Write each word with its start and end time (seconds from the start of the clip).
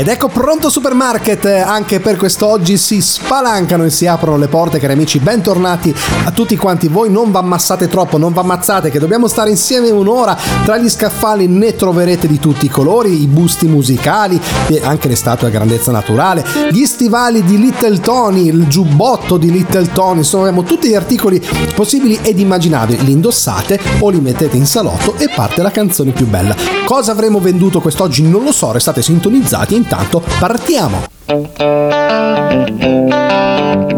Ed 0.00 0.08
ecco 0.08 0.28
pronto 0.28 0.70
supermarket, 0.70 1.44
anche 1.44 2.00
per 2.00 2.16
quest'oggi 2.16 2.78
si 2.78 3.02
spalancano 3.02 3.84
e 3.84 3.90
si 3.90 4.06
aprono 4.06 4.38
le 4.38 4.48
porte, 4.48 4.78
cari 4.78 4.94
amici, 4.94 5.18
bentornati 5.18 5.94
a 6.24 6.30
tutti 6.30 6.56
quanti. 6.56 6.88
Voi, 6.88 7.10
non 7.10 7.30
vi 7.30 7.36
ammassate 7.36 7.86
troppo, 7.86 8.16
non 8.16 8.32
vi 8.32 8.38
ammazzate, 8.38 8.88
che 8.88 8.98
dobbiamo 8.98 9.28
stare 9.28 9.50
insieme 9.50 9.90
un'ora, 9.90 10.34
tra 10.64 10.78
gli 10.78 10.88
scaffali 10.88 11.48
ne 11.48 11.76
troverete 11.76 12.26
di 12.26 12.38
tutti 12.38 12.64
i 12.64 12.70
colori, 12.70 13.20
i 13.20 13.26
busti 13.26 13.66
musicali, 13.66 14.40
e 14.68 14.80
anche 14.82 15.06
le 15.06 15.16
statue 15.16 15.48
a 15.48 15.50
grandezza 15.50 15.92
naturale, 15.92 16.46
gli 16.70 16.86
stivali 16.86 17.44
di 17.44 17.58
Little 17.58 18.00
Tony, 18.00 18.48
il 18.48 18.68
giubbotto 18.68 19.36
di 19.36 19.52
Little 19.52 19.92
Tony, 19.92 20.20
insomma 20.20 20.48
abbiamo 20.48 20.66
tutti 20.66 20.88
gli 20.88 20.94
articoli 20.94 21.46
possibili 21.74 22.18
ed 22.22 22.38
immaginabili, 22.38 23.04
li 23.04 23.12
indossate 23.12 23.78
o 23.98 24.08
li 24.08 24.20
mettete 24.20 24.56
in 24.56 24.64
salotto 24.64 25.14
e 25.18 25.28
parte 25.28 25.60
la 25.60 25.70
canzone 25.70 26.12
più 26.12 26.26
bella. 26.26 26.56
Cosa 26.86 27.12
avremo 27.12 27.38
venduto 27.38 27.82
quest'oggi? 27.82 28.22
Non 28.22 28.44
lo 28.44 28.52
so, 28.52 28.72
restate 28.72 29.02
sintonizzati 29.02 29.88
intanto 29.90 30.22
partiamo! 30.38 31.02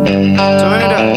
Big 0.03 1.12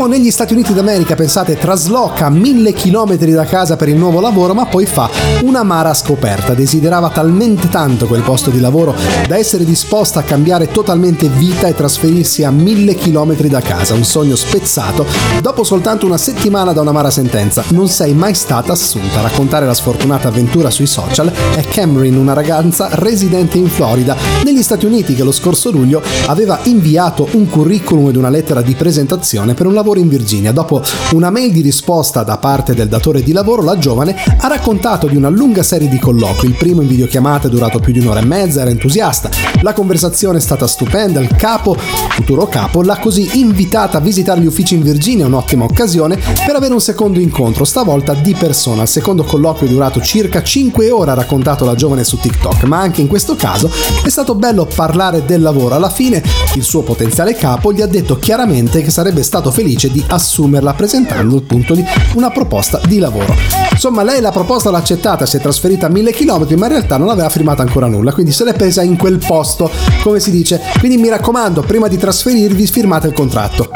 Andiamo 0.00 0.18
negli 0.18 0.32
Stati 0.32 0.54
Uniti 0.54 0.72
d'America, 0.72 1.14
pensate, 1.14 1.58
trasloca 1.58 2.30
mille 2.30 2.72
chilometri 2.72 3.32
da 3.32 3.44
casa 3.44 3.76
per 3.76 3.90
il 3.90 3.96
nuovo 3.96 4.18
lavoro, 4.20 4.54
ma 4.54 4.64
poi 4.64 4.86
fa 4.86 5.10
un'amara 5.42 5.92
scoperta. 5.92 6.54
Desiderava 6.54 7.10
talmente 7.10 7.68
tanto 7.68 8.06
quel 8.06 8.22
posto 8.22 8.48
di 8.48 8.60
lavoro 8.60 8.94
da 9.28 9.36
essere 9.36 9.62
disposta 9.62 10.20
a 10.20 10.22
cambiare 10.22 10.68
totalmente 10.68 11.28
vita 11.28 11.66
e 11.66 11.74
trasferirsi 11.74 12.44
a 12.44 12.50
mille 12.50 12.94
chilometri 12.94 13.50
da 13.50 13.60
casa. 13.60 13.92
Un 13.92 14.04
sogno 14.04 14.36
spezzato 14.36 15.04
dopo 15.42 15.64
soltanto 15.64 16.06
una 16.06 16.16
settimana 16.16 16.72
da 16.72 16.80
un'amara 16.80 17.10
sentenza. 17.10 17.62
Non 17.68 17.88
sei 17.88 18.14
mai 18.14 18.32
stata 18.32 18.72
assunta. 18.72 19.18
A 19.18 19.22
raccontare 19.22 19.66
la 19.66 19.74
sfortunata 19.74 20.28
avventura 20.28 20.70
sui 20.70 20.86
social 20.86 21.30
è 21.30 21.62
Cameron, 21.64 22.16
una 22.16 22.32
ragazza 22.32 22.88
residente 22.92 23.58
in 23.58 23.68
Florida, 23.68 24.16
negli 24.44 24.62
Stati 24.62 24.86
Uniti, 24.86 25.14
che 25.14 25.24
lo 25.24 25.32
scorso 25.32 25.70
luglio 25.70 26.00
aveva 26.28 26.58
inviato 26.62 27.28
un 27.32 27.46
curriculum 27.50 28.08
ed 28.08 28.16
una 28.16 28.30
lettera 28.30 28.62
di 28.62 28.74
presentazione 28.74 29.52
per 29.52 29.66
un 29.66 29.74
lavoro 29.74 29.88
in 29.98 30.08
Virginia. 30.08 30.52
Dopo 30.52 30.80
una 31.14 31.30
mail 31.30 31.50
di 31.50 31.60
risposta 31.60 32.22
da 32.22 32.38
parte 32.38 32.74
del 32.74 32.86
datore 32.86 33.22
di 33.22 33.32
lavoro, 33.32 33.62
la 33.62 33.76
giovane 33.76 34.14
ha 34.38 34.46
raccontato 34.46 35.08
di 35.08 35.16
una 35.16 35.28
lunga 35.28 35.64
serie 35.64 35.88
di 35.88 35.98
colloqui. 35.98 36.46
Il 36.46 36.54
primo 36.54 36.82
in 36.82 36.86
videochiamata 36.86 37.48
è 37.48 37.50
durato 37.50 37.80
più 37.80 37.92
di 37.92 37.98
un'ora 37.98 38.20
e 38.20 38.24
mezza, 38.24 38.60
era 38.60 38.70
entusiasta. 38.70 39.28
La 39.62 39.72
conversazione 39.72 40.38
è 40.38 40.40
stata 40.40 40.66
stupenda, 40.68 41.18
il 41.20 41.34
capo, 41.34 41.76
futuro 42.20 42.46
capo, 42.46 42.82
l'ha 42.82 42.98
così 42.98 43.40
invitata 43.40 43.98
a 43.98 44.00
visitare 44.00 44.40
gli 44.40 44.46
uffici 44.46 44.74
in 44.74 44.82
Virginia, 44.82 45.26
un'ottima 45.26 45.64
occasione 45.64 46.18
per 46.44 46.54
avere 46.54 46.74
un 46.74 46.80
secondo 46.80 47.18
incontro, 47.18 47.64
stavolta 47.64 48.12
di 48.12 48.34
persona. 48.34 48.82
Il 48.82 48.88
secondo 48.88 49.24
colloquio 49.24 49.68
è 49.68 49.72
durato 49.72 50.00
circa 50.02 50.42
5 50.42 50.90
ore, 50.90 51.12
ha 51.12 51.14
raccontato 51.14 51.64
la 51.64 51.74
giovane 51.74 52.04
su 52.04 52.18
TikTok, 52.18 52.64
ma 52.64 52.78
anche 52.78 53.00
in 53.00 53.06
questo 53.06 53.36
caso 53.36 53.70
è 54.04 54.08
stato 54.08 54.34
bello 54.34 54.66
parlare 54.66 55.24
del 55.24 55.40
lavoro. 55.40 55.74
Alla 55.74 55.88
fine 55.88 56.22
il 56.54 56.62
suo 56.62 56.82
potenziale 56.82 57.34
capo 57.34 57.72
gli 57.72 57.80
ha 57.80 57.86
detto 57.86 58.18
chiaramente 58.18 58.82
che 58.82 58.90
sarebbe 58.90 59.22
stato 59.22 59.50
felice 59.50 59.90
di 59.90 60.04
assumerla 60.06 60.74
presentando 60.74 61.36
appunto 61.38 61.74
una 62.14 62.30
proposta 62.30 62.80
di 62.86 62.98
lavoro. 62.98 63.34
Insomma, 63.72 64.02
lei 64.02 64.20
la 64.20 64.30
proposta 64.30 64.70
l'ha 64.70 64.78
accettata, 64.78 65.24
si 65.24 65.38
è 65.38 65.40
trasferita 65.40 65.86
a 65.86 65.88
mille 65.88 66.12
chilometri, 66.12 66.56
ma 66.56 66.66
in 66.66 66.72
realtà 66.72 66.98
non 66.98 67.08
aveva 67.08 67.30
firmato 67.30 67.62
ancora 67.62 67.86
nulla, 67.86 68.12
quindi 68.12 68.32
se 68.32 68.44
l'è 68.44 68.52
presa 68.52 68.82
in 68.82 68.98
quel 68.98 69.18
posto, 69.18 69.70
come 70.02 70.20
si 70.20 70.30
dice. 70.30 70.60
Quindi 70.78 70.98
mi 70.98 71.08
raccomando, 71.08 71.62
prima 71.62 71.88
di 71.88 71.96
trasferirvi 72.10 72.66
firmate 72.66 73.06
il 73.06 73.12
contratto. 73.12 73.70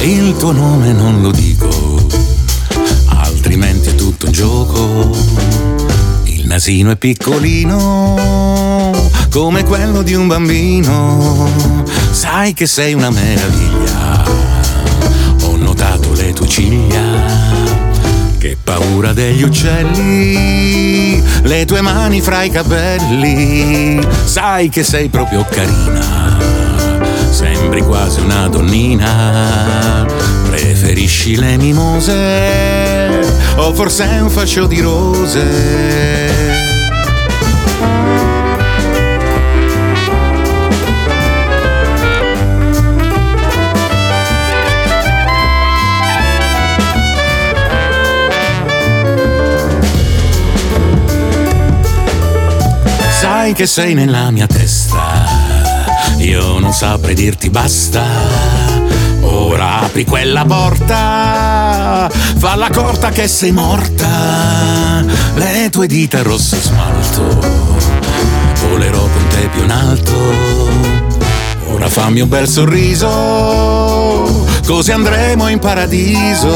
Il 0.00 0.36
tuo 0.38 0.52
nome 0.52 0.92
non 0.92 1.20
lo 1.20 1.30
dico, 1.32 1.68
altrimenti 3.08 3.90
è 3.90 3.94
tutto 3.94 4.24
un 4.24 4.32
gioco. 4.32 5.10
Il 6.24 6.46
nasino 6.46 6.92
è 6.92 6.96
piccolino, 6.96 8.14
come 9.30 9.64
quello 9.64 10.00
di 10.00 10.14
un 10.14 10.26
bambino. 10.28 11.50
Sai 12.10 12.54
che 12.54 12.66
sei 12.66 12.94
una 12.94 13.10
meraviglia, 13.10 13.81
ciglia. 16.52 17.00
Che 18.36 18.58
paura 18.62 19.14
degli 19.14 19.42
uccelli, 19.42 21.22
le 21.44 21.64
tue 21.64 21.80
mani 21.80 22.20
fra 22.20 22.42
i 22.42 22.50
capelli. 22.50 23.98
Sai 24.24 24.68
che 24.68 24.82
sei 24.82 25.08
proprio 25.08 25.46
carina 25.48 26.36
sembri 27.30 27.80
quasi 27.80 28.20
una 28.20 28.48
donnina. 28.48 30.04
Preferisci 30.50 31.36
le 31.36 31.56
mimose 31.56 33.20
o 33.56 33.72
forse 33.72 34.04
un 34.20 34.28
fascio 34.28 34.66
di 34.66 34.80
rose? 34.80 36.41
Sai 53.42 53.54
che 53.54 53.66
sei 53.66 53.94
nella 53.94 54.30
mia 54.30 54.46
testa 54.46 55.24
io 56.18 56.60
non 56.60 56.72
saprei 56.72 57.16
dirti 57.16 57.50
basta. 57.50 58.04
Ora 59.22 59.80
apri 59.80 60.04
quella 60.04 60.44
porta, 60.44 62.08
falla 62.36 62.70
corta 62.70 63.08
che 63.08 63.26
sei 63.26 63.50
morta. 63.50 65.04
Le 65.34 65.70
tue 65.72 65.88
dita 65.88 66.22
rosse 66.22 66.60
smalto, 66.60 67.40
volerò 68.68 69.00
con 69.00 69.26
te 69.30 69.48
più 69.48 69.64
in 69.64 69.72
alto. 69.72 70.14
Ora 71.66 71.88
fammi 71.88 72.20
un 72.20 72.28
bel 72.28 72.46
sorriso, 72.46 73.10
così 74.64 74.92
andremo 74.92 75.48
in 75.48 75.58
paradiso. 75.58 76.54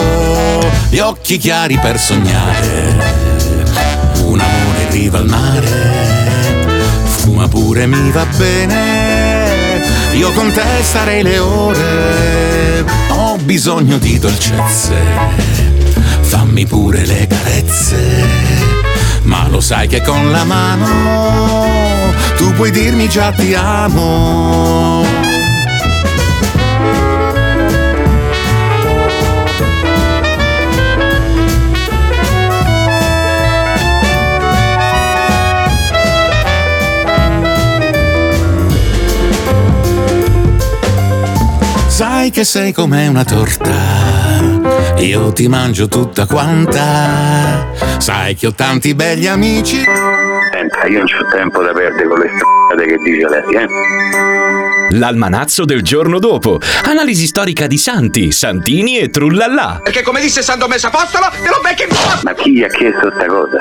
Gli 0.88 1.00
occhi 1.00 1.36
chiari 1.36 1.78
per 1.78 1.98
sognare, 1.98 2.94
un 4.22 4.38
amore 4.38 4.82
in 4.82 4.90
riva 4.92 5.18
al 5.18 5.26
mare. 5.26 6.15
Pure 7.48 7.86
mi 7.86 8.10
va 8.10 8.26
bene. 8.36 9.82
Io 10.12 10.30
con 10.32 10.52
te 10.52 10.62
starei 10.82 11.22
le 11.22 11.38
ore, 11.38 12.84
ho 13.10 13.36
bisogno 13.38 13.98
di 13.98 14.18
dolcezze, 14.18 14.94
fammi 16.20 16.66
pure 16.66 17.04
le 17.04 17.26
carezze, 17.26 18.24
ma 19.22 19.46
lo 19.48 19.60
sai 19.60 19.88
che 19.88 20.02
con 20.02 20.30
la 20.30 20.44
mano 20.44 22.14
tu 22.36 22.52
puoi 22.52 22.70
dirmi 22.70 23.08
già 23.08 23.32
ti 23.32 23.54
amo. 23.54 25.25
Sai 41.96 42.28
che 42.28 42.44
sei 42.44 42.74
come 42.74 43.08
una 43.08 43.24
torta, 43.24 43.72
io 44.98 45.32
ti 45.32 45.48
mangio 45.48 45.88
tutta 45.88 46.26
quanta. 46.26 47.72
Sai 47.96 48.34
che 48.34 48.48
ho 48.48 48.52
tanti 48.52 48.94
begli 48.94 49.26
amici. 49.26 49.78
Senta, 50.52 50.86
io 50.88 50.98
non 50.98 51.06
c'ho 51.06 51.26
tempo 51.34 51.62
da 51.62 51.72
perdere 51.72 52.06
con 52.06 52.18
le 52.18 52.30
strade 52.36 52.86
che 52.86 52.96
dice 52.98 53.28
lei, 53.30 53.54
eh? 53.54 53.66
L'almanazzo 54.90 55.64
del 55.64 55.82
giorno 55.82 56.18
dopo. 56.18 56.58
Analisi 56.84 57.26
storica 57.26 57.66
di 57.66 57.78
santi, 57.78 58.30
santini 58.32 58.98
e 58.98 59.08
trullallà. 59.10 59.80
Perché 59.82 60.02
come 60.02 60.20
disse 60.20 60.42
San 60.42 60.58
Domenico 60.58 60.86
Apostolo, 60.88 61.26
te 61.30 61.48
lo 61.48 61.60
becchi 61.62 61.82
in 61.82 61.88
Ma 62.22 62.34
chi 62.34 62.52
gli 62.52 62.62
ha 62.62 62.68
chiesto 62.68 63.10
sta 63.14 63.26
cosa? 63.26 63.58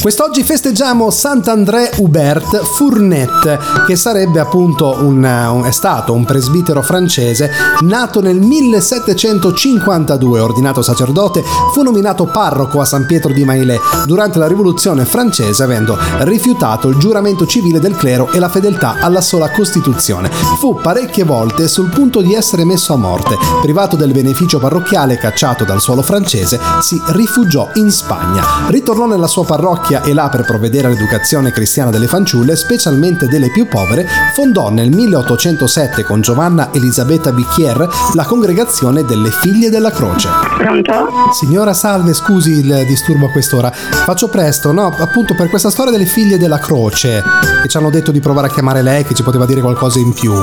Quest'oggi 0.00 0.42
festeggiamo 0.42 1.08
Sant'André 1.10 1.92
Hubert 1.96 2.62
Fournet, 2.76 3.84
che 3.86 3.96
sarebbe 3.96 4.38
appunto 4.40 4.96
un, 5.00 5.24
un- 5.24 5.64
è 5.64 5.70
stato 5.70 6.12
un 6.12 6.24
presbitero 6.26 6.82
francese 6.82 7.50
nato 7.82 8.20
nel 8.20 8.38
1752, 8.40 10.40
ordinato 10.40 10.82
sacerdote, 10.82 11.42
fu 11.72 11.82
nominato 11.82 12.26
parroco 12.26 12.80
a 12.80 12.84
San 12.84 13.06
Pietro 13.06 13.32
di 13.32 13.44
Maillet 13.44 14.04
durante 14.04 14.38
la 14.38 14.46
rivoluzione 14.48 15.04
francese, 15.06 15.62
avendo 15.62 15.96
rifiutato 16.18 16.88
il 16.88 16.98
giuramento 16.98 17.46
civile 17.46 17.78
del 17.80 17.96
clero 17.96 18.30
e 18.32 18.38
la 18.40 18.48
fedeltà 18.50 18.96
alla 19.00 19.20
sola 19.22 19.48
Costituzione. 19.50 20.28
Fu 20.58 20.74
parecchie 20.80 21.24
volte 21.24 21.68
sul 21.68 21.90
punto 21.90 22.20
di 22.20 22.34
essere 22.34 22.64
messo 22.64 22.92
a 22.92 22.96
morte. 22.96 23.36
Privato 23.60 23.96
del 23.96 24.12
beneficio 24.12 24.58
parrocchiale 24.58 25.18
cacciato 25.18 25.64
dal 25.64 25.80
suolo 25.80 26.02
francese, 26.02 26.58
si 26.80 27.00
rifugiò 27.08 27.68
in 27.74 27.90
Spagna. 27.90 28.42
Ritornò 28.68 29.06
nella 29.06 29.26
sua 29.26 29.44
parrocchia 29.44 30.02
e 30.02 30.14
là 30.14 30.28
per 30.28 30.44
provvedere 30.44 30.86
all'educazione 30.86 31.50
cristiana 31.50 31.90
delle 31.90 32.06
fanciulle, 32.06 32.56
specialmente 32.56 33.26
delle 33.26 33.50
più 33.50 33.66
povere, 33.68 34.06
fondò 34.34 34.70
nel 34.70 34.90
1807 34.90 36.04
con 36.04 36.20
Giovanna 36.20 36.70
Elisabetta 36.72 37.32
Bicchier 37.32 37.88
la 38.14 38.24
congregazione 38.24 39.04
delle 39.04 39.30
Figlie 39.30 39.70
della 39.70 39.90
Croce. 39.90 40.28
Pronto? 40.56 40.92
Signora 41.32 41.74
Salve, 41.74 42.14
scusi 42.14 42.50
il 42.50 42.84
disturbo 42.86 43.26
a 43.26 43.30
quest'ora. 43.30 43.70
Faccio 43.70 44.28
presto, 44.28 44.72
no? 44.72 44.94
Appunto 44.98 45.34
per 45.34 45.48
questa 45.48 45.70
storia 45.70 45.92
delle 45.92 46.06
Figlie 46.06 46.38
della 46.38 46.58
Croce, 46.58 47.22
che 47.62 47.68
ci 47.68 47.76
hanno 47.76 47.90
detto 47.90 48.10
di 48.10 48.20
provare 48.20 48.48
a 48.48 48.50
chiamare 48.50 48.82
lei, 48.82 49.04
che 49.04 49.14
ci 49.14 49.22
poteva 49.22 49.46
dire 49.46 49.60
qualcosa 49.60 49.98
in 49.98 50.12
più. 50.12 50.33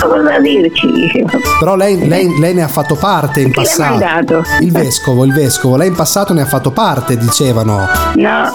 Cosa 0.00 0.38
dirci. 0.40 1.24
Però 1.58 1.74
lei, 1.74 2.06
lei- 2.06 2.38
lei 2.38 2.54
ne 2.54 2.62
ha 2.62 2.68
fatto 2.68 2.94
parte 2.94 3.40
in 3.40 3.50
Chi 3.50 3.54
passato. 3.62 4.44
Il 4.60 4.70
vescovo, 4.70 5.24
il 5.24 5.32
vescovo. 5.32 5.76
Lei 5.76 5.88
in 5.88 5.94
passato 5.94 6.32
ne 6.32 6.42
ha 6.42 6.46
fatto 6.46 6.70
parte, 6.70 7.16
dicevano. 7.16 7.86
No. 8.14 8.50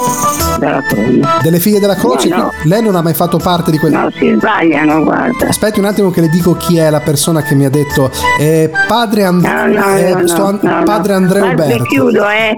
Delle 1.42 1.60
figlie 1.60 1.80
della 1.80 1.96
croce? 1.96 2.30
No, 2.30 2.38
no. 2.38 2.52
Lei 2.64 2.82
non 2.82 2.96
ha 2.96 3.02
mai 3.02 3.14
fatto 3.14 3.38
parte 3.38 3.72
di 3.72 3.78
quel... 3.78 3.92
No, 3.92 4.10
si 4.16 4.34
sbagliano, 4.38 5.04
guarda. 5.04 5.48
Aspetti 5.48 5.80
un 5.80 5.86
attimo 5.86 6.12
che 6.12 6.22
le 6.22 6.30
dico 6.30 6.56
chi 6.56 6.78
è 6.78 6.90
la 6.90 7.00
persona 7.02 7.42
che 7.42 7.56
mi 7.56 7.66
ha 7.66 7.70
detto 7.70 8.10
eh, 8.40 8.72
padre, 8.88 9.24
And- 9.26 9.44
No, 9.44 9.66
no, 9.68 9.96
eh, 9.96 10.14
no, 10.14 10.22
no, 10.36 10.46
an- 10.46 10.84
padre 10.86 11.14
Andrea 11.14 11.42
Guarda, 11.42 11.64
Uberti. 11.66 11.88
chiudo, 11.88 12.30
eh. 12.30 12.58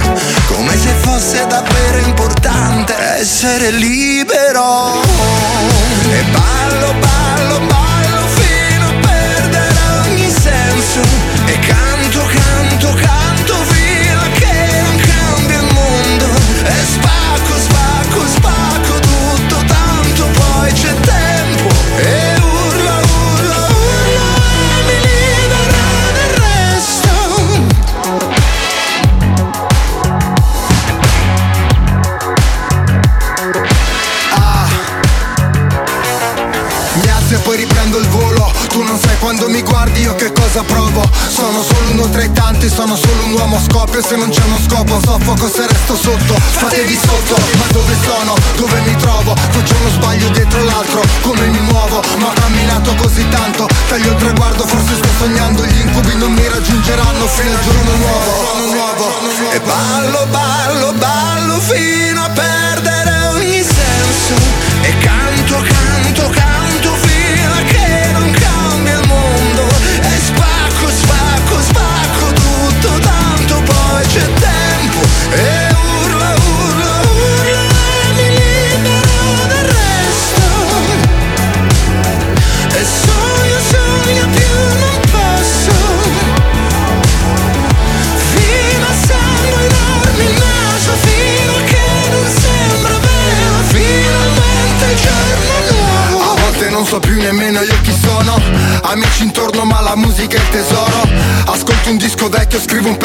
come 0.61 0.77
se 0.77 0.93
fosse 1.01 1.47
davvero 1.47 1.97
importante 2.05 2.93
essere 3.17 3.71
libero. 3.71 5.01
E 5.01 6.23
ballo, 6.31 6.93
ballo, 6.99 7.59
ballo 7.65 8.27
fino 8.27 8.87
a 8.87 8.93
perdere 9.01 9.79
ogni 10.05 10.29
senso 10.29 11.30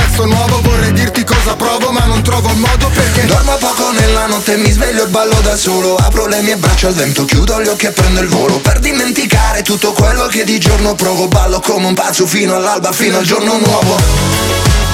pezzo 0.07 0.25
nuovo 0.25 0.61
Vorrei 0.63 0.93
dirti 0.93 1.25
cosa 1.25 1.55
provo 1.57 1.91
ma 1.91 2.05
non 2.05 2.23
trovo 2.23 2.49
il 2.51 2.57
modo 2.57 2.89
perché 2.89 3.27
Dormo 3.27 3.57
poco 3.57 3.91
nella 3.93 4.27
notte, 4.27 4.57
mi 4.57 4.71
sveglio 4.71 5.05
e 5.05 5.09
ballo 5.09 5.39
da 5.41 5.57
solo 5.57 5.97
Apro 5.97 6.27
le 6.27 6.41
mie 6.43 6.57
braccia 6.57 6.89
al 6.89 6.95
vento, 6.95 7.25
chiudo 7.25 7.61
gli 7.63 7.69
occhi 7.69 7.87
e 7.87 7.91
prendo 7.91 8.21
il 8.21 8.29
volo 8.29 8.59
Per 8.59 8.79
dimenticare 8.79 9.63
tutto 9.63 9.93
quello 9.93 10.27
che 10.27 10.45
di 10.45 10.59
giorno 10.59 10.95
provo 10.95 11.29
Ballo 11.29 11.61
come 11.61 11.87
un 11.87 11.95
pazzo 11.95 12.27
fino 12.27 12.55
all'alba, 12.55 12.93
fino 12.93 13.19
al 13.19 13.25
giorno 13.25 13.59
nuovo 13.59 14.86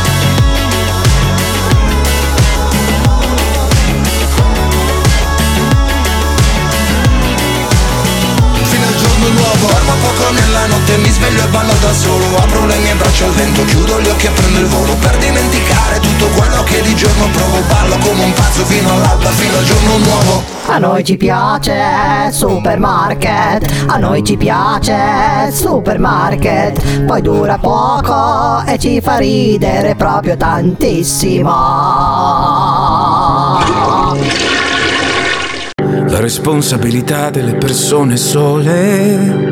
notte, 10.92 10.96
mi 10.99 11.08
sveglio 11.08 11.44
e 11.44 11.49
ballo 11.49 11.72
da 11.80 11.92
solo. 11.92 12.37
Apro 12.37 12.66
le 12.66 12.76
mie 12.78 12.94
braccia 12.94 13.25
al 13.25 13.32
vento, 13.32 13.64
chiudo 13.64 14.00
gli 14.00 14.08
occhi 14.08 14.26
e 14.26 14.30
prendo 14.30 14.58
il 14.58 14.66
volo. 14.66 14.94
Per 14.94 15.16
dimenticare 15.16 16.00
tutto 16.00 16.26
quello 16.37 16.62
che 16.64 16.82
di 16.82 16.94
giorno 16.94 17.26
provo. 17.32 17.61
Ballo 17.68 17.96
come 17.99 18.25
un 18.25 18.32
pazzo 18.32 18.64
fino 18.64 18.92
all'alba, 18.92 19.28
fino 19.30 19.56
al 19.56 19.64
giorno 19.64 19.99
nuovo. 19.99 20.42
A 20.66 20.78
noi 20.78 21.04
ci 21.04 21.16
piace 21.16 22.30
supermarket, 22.30 23.84
a 23.87 23.96
noi 23.96 24.22
ci 24.22 24.37
piace 24.37 25.50
supermarket, 25.52 27.04
poi 27.04 27.20
dura 27.20 27.58
poco 27.58 28.62
e 28.64 28.78
ci 28.78 29.00
fa 29.00 29.16
ridere 29.16 29.96
proprio 29.96 30.37
tantissimo. 30.37 31.50
La 36.06 36.20
responsabilità 36.20 37.30
delle 37.30 37.54
persone 37.54 38.16
sole. 38.16 39.51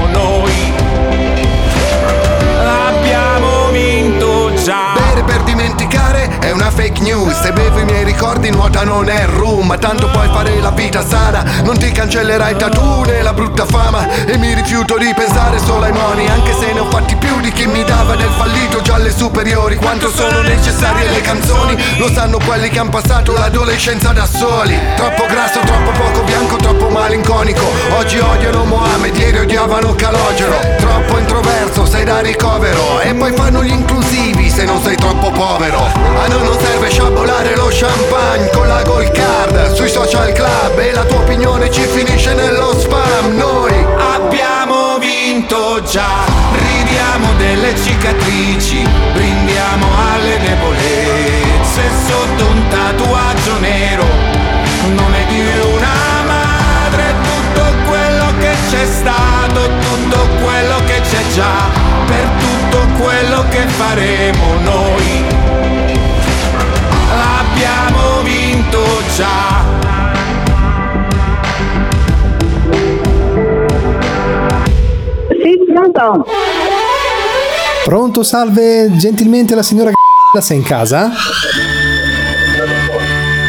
nuota 8.51 8.83
non 8.83 9.09
è 9.09 9.25
rum 9.25 9.77
tanto 9.79 10.09
puoi 10.09 10.29
fare 10.31 10.59
la 10.59 10.71
vita 10.71 11.05
sana. 11.05 11.43
Non 11.63 11.77
ti 11.77 11.91
cancellerai 11.91 12.55
tattoo 12.55 13.03
né 13.03 13.21
la 13.21 13.33
brutta 13.33 13.65
fama. 13.65 14.07
E 14.25 14.37
mi 14.37 14.53
rifiuto 14.53 14.97
di 14.97 15.11
pensare 15.15 15.57
solo 15.59 15.85
ai 15.85 15.91
moni 15.91 16.27
Anche 16.27 16.53
se 16.53 16.71
ne 16.71 16.79
ho 16.79 16.89
fatti 16.89 17.15
più 17.15 17.39
di 17.39 17.51
chi 17.51 17.65
mi 17.65 17.83
dava 17.83 18.15
del 18.15 18.29
fallito 18.37 18.81
già 18.81 18.95
alle 18.95 19.11
superiori. 19.11 19.75
Quanto 19.77 20.09
sono 20.09 20.41
necessarie 20.41 21.09
le 21.09 21.21
canzoni 21.21 21.75
Lo 21.97 22.09
sanno 22.11 22.37
quelli 22.45 22.69
che 22.69 22.79
hanno 22.79 22.89
passato 22.89 23.33
l'adolescenza 23.33 24.11
da 24.11 24.25
soli. 24.25 24.77
Troppo 24.95 25.25
grasso, 25.25 25.59
troppo 25.59 25.91
poco 25.91 26.21
bianco, 26.23 26.55
troppo 26.57 26.89
malinconico. 26.89 27.65
Oggi 27.97 28.19
odiano 28.19 28.65
Mohamed, 28.65 29.17
ieri 29.17 29.39
odiavano 29.39 29.95
Calogero. 29.95 30.59
Troppo 30.77 31.17
introverso, 31.17 31.85
sei 31.85 32.03
da 32.03 32.19
ricovero. 32.19 32.99
E 33.01 33.13
poi 33.13 33.31
fanno 33.33 33.63
gli 33.63 33.71
inclusivi 33.71 34.49
se 34.49 34.65
non 34.65 34.81
sei 34.81 34.95
troppo 34.95 35.31
povero. 35.31 35.79
A 35.79 36.27
noi 36.27 36.43
non 36.43 36.57
serve 36.59 36.89
sciabolare 36.89 37.55
lo 37.55 37.69
champagne 37.71 38.40
con 38.49 38.67
la 38.67 38.81
gold 38.83 39.11
card 39.11 39.73
Sui 39.73 39.89
social 39.89 40.31
club 40.33 40.79
e 40.79 40.91
la 40.93 41.03
tua 41.03 41.19
opinione 41.19 41.69
ci 41.71 41.81
finisce 41.81 42.33
nello 42.33 42.77
spam 42.77 43.35
Noi 43.35 43.85
Abbiamo 44.15 44.97
vinto 44.99 45.81
già, 45.83 46.25
ridiamo 46.53 47.33
delle 47.37 47.75
cicatrici, 47.75 48.87
brindiamo 49.13 49.87
alle 50.13 50.39
debolezze 50.39 51.81
sotto 52.07 52.45
un 52.45 52.67
tatuaggio 52.69 53.59
nero. 53.59 54.05
Non 54.95 55.13
è 55.13 55.25
di 55.27 55.39
una 55.75 56.23
madre 56.25 57.13
tutto 57.23 57.63
quello 57.87 58.25
che 58.39 58.53
c'è 58.69 58.85
stato, 58.85 59.69
tutto 59.79 60.27
quello 60.43 60.75
che 60.85 61.01
c'è 61.01 61.27
già, 61.33 61.69
per 62.05 62.27
tutto 62.39 63.03
quello 63.03 63.45
che 63.49 63.67
faremo 63.67 64.53
noi. 64.61 65.40
Sì, 76.01 77.83
pronto? 77.83 78.23
Salve, 78.23 78.89
gentilmente 78.97 79.53
la 79.53 79.61
signora 79.61 79.91
sei 80.39 80.57
in 80.57 80.63
casa? 80.63 81.11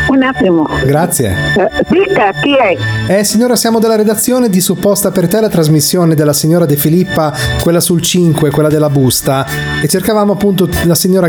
Un 0.09 0.23
attimo. 0.23 0.69
Grazie. 0.85 1.35
Eh, 1.57 1.85
Dica, 1.89 2.31
chi 2.43 2.55
è? 2.55 2.77
Eh 3.19 3.25
signora, 3.25 3.57
siamo 3.57 3.79
della 3.79 3.97
redazione 3.97 4.51
di 4.51 4.61
Supposta 4.61 5.11
per 5.11 5.29
te 5.29 5.41
la 5.41 5.49
trasmissione 5.49 6.15
della 6.15 6.35
signora 6.35 6.67
De 6.67 6.77
Filippa, 6.77 7.33
quella 7.63 7.81
sul 7.81 8.03
5, 8.03 8.51
quella 8.51 8.69
della 8.69 8.91
busta, 8.91 9.47
e 9.83 9.89
cercavamo 9.89 10.35
appunto 10.35 10.69
la 10.85 10.95
signora 10.95 11.29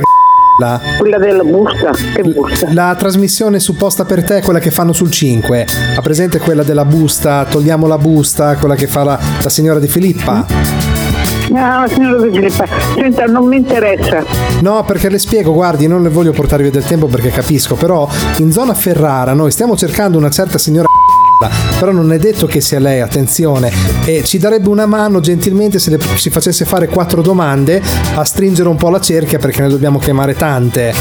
la, 0.60 0.80
Quella 0.98 1.18
della 1.18 1.44
busta? 1.44 1.92
Che 1.92 2.22
busta? 2.24 2.74
la 2.74 2.96
trasmissione 2.98 3.60
supposta 3.60 4.04
per 4.04 4.26
te, 4.26 4.42
quella 4.42 4.60
che 4.60 4.72
fanno 4.72 4.92
sul 4.92 5.10
5. 5.10 5.68
Ha 5.96 6.02
presente 6.02 6.40
quella 6.40 6.64
della 6.64 6.84
busta, 6.84 7.46
togliamo 7.50 7.88
la 7.88 7.98
busta, 7.98 8.58
quella 8.58 8.76
che 8.76 8.88
fa 8.88 9.04
la, 9.04 9.20
la 9.42 9.50
signora 9.50 9.80
De 9.80 9.88
Filippa? 9.88 10.83
No, 11.54 11.88
signora 11.88 12.18
De 12.18 12.32
Filippa, 12.32 12.66
senta, 12.96 13.26
non 13.26 13.46
mi 13.48 13.58
interessa. 13.58 14.24
No, 14.62 14.84
perché 14.84 15.08
le 15.10 15.20
spiego, 15.20 15.54
guardi, 15.54 15.86
non 15.86 16.02
le 16.02 16.10
voglio 16.10 16.32
portare 16.32 16.64
via 16.64 16.72
del 16.72 16.84
tempo 16.84 17.06
perché 17.06 17.30
capisco, 17.30 17.76
però 17.76 18.08
in 18.38 18.52
zona 18.52 18.74
Ferrara 18.74 19.34
noi 19.34 19.52
stiamo 19.52 19.78
cercando 19.78 20.18
una 20.18 20.32
certa 20.32 20.58
signora 20.58 20.88
però 21.78 21.92
non 21.92 22.12
è 22.12 22.18
detto 22.18 22.48
che 22.48 22.60
sia 22.60 22.80
lei, 22.80 23.02
attenzione, 23.02 23.72
e 24.06 24.24
ci 24.24 24.40
darebbe 24.40 24.70
una 24.70 24.88
mano 24.88 25.20
gentilmente 25.20 25.78
se 25.78 25.92
le, 25.92 26.00
ci 26.16 26.32
facesse 26.32 26.66
fare 26.66 26.88
quattro 26.88 27.22
domande 27.22 27.82
a 28.16 28.24
stringere 28.24 28.68
un 28.70 28.76
po' 28.76 28.90
la 28.90 29.00
cerchia 29.00 29.38
perché 29.38 29.62
ne 29.62 29.70
dobbiamo 29.70 30.00
chiamare 30.00 30.36
tante. 30.36 30.92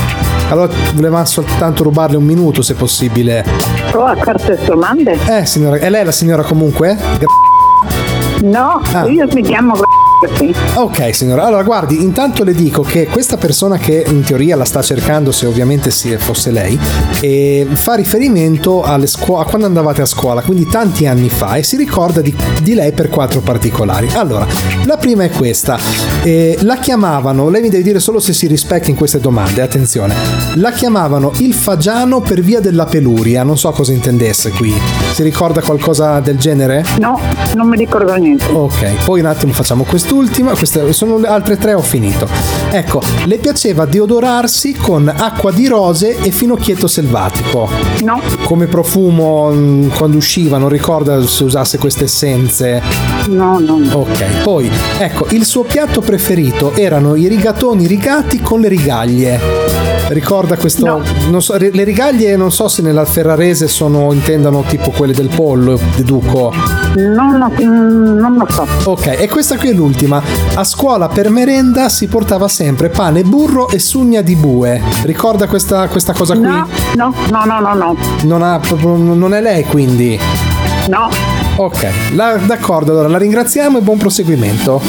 Allora 0.51 0.71
volevamo 0.95 1.25
soltanto 1.25 1.83
rubarle 1.83 2.19
un 2.19 2.25
minuto 2.25 2.61
se 2.61 2.75
possibile. 2.75 3.43
Oh, 3.95 4.05
a 4.05 4.17
carte 4.17 4.59
domande? 4.67 5.17
Eh, 5.29 5.47
signora, 5.47 5.77
è 5.77 5.89
lei 5.89 6.05
la 6.05 6.13
signora 6.13 6.43
comunque? 6.43 6.99
No, 8.43 8.83
Ah. 8.93 9.07
io 9.07 9.27
mi 9.33 9.43
chiamo 9.43 9.75
sì. 10.35 10.55
Ok 10.75 11.15
signora, 11.15 11.45
allora 11.45 11.63
guardi, 11.63 12.03
intanto 12.03 12.45
le 12.45 12.55
dico 12.55 12.83
che 12.83 13.07
questa 13.07 13.37
persona 13.37 13.79
che 13.79 14.05
in 14.07 14.23
teoria 14.23 14.57
la 14.57 14.65
sta 14.65 14.83
cercando, 14.83 15.33
se 15.33 15.47
ovviamente 15.47 15.91
fosse 15.91 16.51
lei, 16.51 16.79
fa 17.73 17.95
riferimento 17.95 18.85
scuo- 19.07 19.39
a 19.39 19.45
quando 19.45 19.67
andavate 19.67 20.03
a 20.03 20.07
scuola, 20.07 20.43
quindi 20.43 20.67
tanti 20.67 21.07
anni 21.07 21.29
fa, 21.29 21.57
e 21.57 21.63
si 21.63 21.77
ricorda 21.77 22.21
di, 22.21 22.35
di 22.63 22.75
lei 22.75 22.93
per 22.93 23.09
quattro 23.09 23.41
particolari. 23.41 24.09
Allora, 24.15 24.47
la 24.85 24.97
prima 24.97 25.25
è 25.25 25.31
questa, 25.31 25.79
eh, 26.23 26.57
la 26.61 26.77
chiamavano, 26.77 27.49
lei 27.49 27.63
mi 27.63 27.69
deve 27.69 27.83
dire 27.83 28.01
solo 28.01 28.21
se 28.21 28.33
si 28.33 28.47
rispecchia 28.47 28.91
in 28.91 28.97
queste 28.97 29.21
domande, 29.21 29.63
attenzione, 29.63 30.15
la 30.55 30.71
chiamavano 30.73 31.33
il 31.39 31.55
fagiano 31.55 32.21
per 32.21 32.41
via 32.41 32.61
della 32.61 32.85
peluria, 32.87 33.43
non 33.43 33.59
so 33.59 33.71
cosa 33.71 33.93
intendesse 33.93 34.51
qui, 34.51 34.75
si 35.13 35.23
ricorda 35.23 35.61
qualcosa 35.61 36.21
del 36.21 36.39
genere? 36.39 36.85
No, 36.99 37.19
non 37.55 37.69
mi 37.69 37.77
ricordo 37.77 38.15
niente. 38.15 38.45
Ok, 38.53 39.05
poi 39.05 39.21
un 39.21 39.27
attimo 39.27 39.53
facciamo 39.53 39.85
quest'ultima, 40.13 40.55
queste 40.55 40.93
sono 40.93 41.19
le 41.19 41.27
altre 41.27 41.57
tre, 41.57 41.73
ho 41.73 41.81
finito. 41.81 42.29
Ecco, 42.71 43.01
le 43.25 43.39
piaceva 43.39 43.87
deodorarsi 43.87 44.75
con 44.75 45.09
acqua 45.09 45.51
di 45.51 45.67
rose 45.67 46.19
e 46.21 46.31
finocchietto 46.31 46.87
selvatico. 46.87 47.71
No. 48.03 48.21
Come 48.45 48.67
profumo 48.67 49.51
mh, 49.51 49.95
quando 49.97 50.19
usciva, 50.19 50.59
non 50.59 50.69
ricorda 50.69 51.27
se 51.27 51.45
usasse 51.45 51.79
queste 51.79 52.05
essenze. 52.05 52.83
No, 53.29 53.59
no, 53.59 53.79
no. 53.79 53.97
Ok, 54.01 54.43
poi 54.43 54.71
ecco, 54.99 55.27
il 55.31 55.47
suo 55.47 55.63
piatto 55.63 56.03
preferito 56.03 56.73
erano 56.75 57.15
i 57.15 57.27
rigatoni 57.27 57.87
rigati 57.87 58.41
con 58.41 58.61
le 58.61 58.69
rigaglie. 58.69 59.92
Ricorda 60.13 60.57
questo? 60.57 61.03
Non 61.31 61.43
so, 61.43 61.57
le 61.57 61.85
rigaglie 61.85 62.37
non 62.37 62.53
so 62.53 62.69
se 62.69 62.83
nella 62.83 63.05
ferrarese 63.05 63.67
sono 63.69 64.13
intendano 64.13 64.63
tipo 64.69 64.91
quelle 64.91 65.13
del 65.15 65.29
pollo, 65.35 65.79
deduco. 65.97 66.53
No, 66.97 67.37
no, 67.37 67.51
mm, 67.51 68.19
non 68.19 68.37
lo 68.37 68.47
so. 68.51 68.67
Ok, 68.91 69.17
e 69.19 69.29
questa 69.29 69.57
qui 69.57 69.71
è 69.71 69.73
l'ultima. 69.73 70.23
A 70.55 70.65
scuola 70.65 71.09
per 71.09 71.31
merenda 71.31 71.89
si 71.89 72.07
portava 72.09 72.49
sempre 72.49 72.89
pane, 72.91 73.23
burro 73.23 73.69
e 73.71 73.79
sugna 73.79 74.21
di 74.21 74.35
bue. 74.37 74.81
Ricorda 75.05 75.47
questa, 75.47 75.89
questa 75.89 76.13
cosa 76.13 76.35
qui? 76.35 76.43
No, 76.45 76.67
no, 76.97 77.15
no, 77.31 77.45
no, 77.45 77.61
no, 77.61 77.75
no. 77.75 77.97
Non, 78.25 78.43
ha, 78.43 78.61
non 78.83 79.33
è 79.35 79.41
lei 79.41 79.65
quindi? 79.65 80.19
No. 80.89 81.09
Ok, 81.57 81.87
la- 82.15 82.37
d'accordo, 82.45 82.91
allora 82.93 83.09
la 83.09 83.19
ringraziamo 83.19 83.79
e 83.79 83.81
buon 83.83 83.99
proseguimento. 83.99 84.81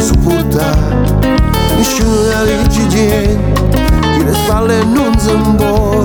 не 0.00 0.06
suportar 0.06 0.76
Enxergarei 1.78 2.56
de 2.68 2.86
dinheiro 2.86 3.40
Que 4.14 4.24
les 4.24 4.38
fale 4.46 4.84
nun 4.84 5.18
zembol 5.18 6.04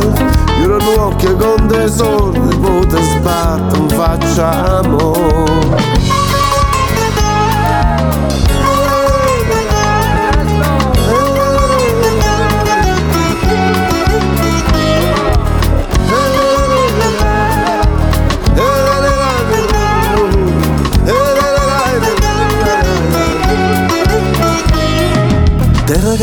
Juro 0.60 0.78
nuovo 0.80 1.16
che 1.16 1.28
con 1.28 1.68
tesoro 1.68 2.32
Le 2.32 2.56
botas 2.56 3.16
batton 3.24 3.88
amor 4.84 5.95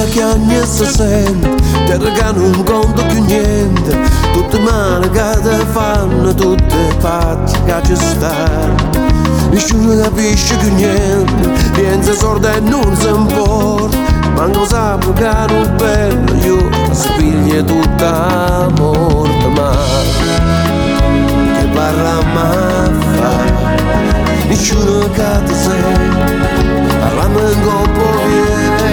musica 0.03 0.05
che 0.05 0.25
ogni 0.25 0.47
niente 0.47 0.87
sente 0.87 1.55
Terra 1.87 2.11
che 2.11 2.33
non 2.33 2.65
conto 2.65 3.05
più 3.07 3.23
niente. 3.25 3.99
Tutte 4.33 4.59
male 4.61 5.11
che 5.11 5.41
te 5.43 5.65
fanno 5.71 6.35
Tutte 6.35 6.97
pazze 7.01 7.63
che 7.65 7.75
ci 7.85 7.97
stanno. 7.97 8.91
Nessuno 9.51 10.01
capisce 10.01 10.57
più 10.57 10.75
niente 10.75 11.49
Piensa 11.73 12.15
sorda 12.15 12.55
e 12.55 12.61
non 12.61 12.97
si 12.97 13.09
importa 13.09 14.21
non 14.47 14.67
sapo 14.67 15.13
che 15.13 15.25
un 15.25 15.75
bello 15.77 16.35
Io 16.43 16.71
spiglie 16.91 17.63
tutta 17.63 18.69
morta 18.79 19.49
Ma 19.49 19.71
che 21.59 21.67
parla 21.75 22.23
ma 22.33 22.91
fa? 23.13 24.47
Nessuno 24.49 25.11
che 25.11 25.43
ti 25.45 25.55
sente 25.55 26.33
Parla 26.99 27.27
un 27.27 27.61
corpo 27.63 28.01
viene 28.27 28.62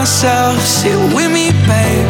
myself, 0.00 0.58
sit 0.62 0.96
with 1.14 1.30
me, 1.30 1.52
babe. 1.66 2.09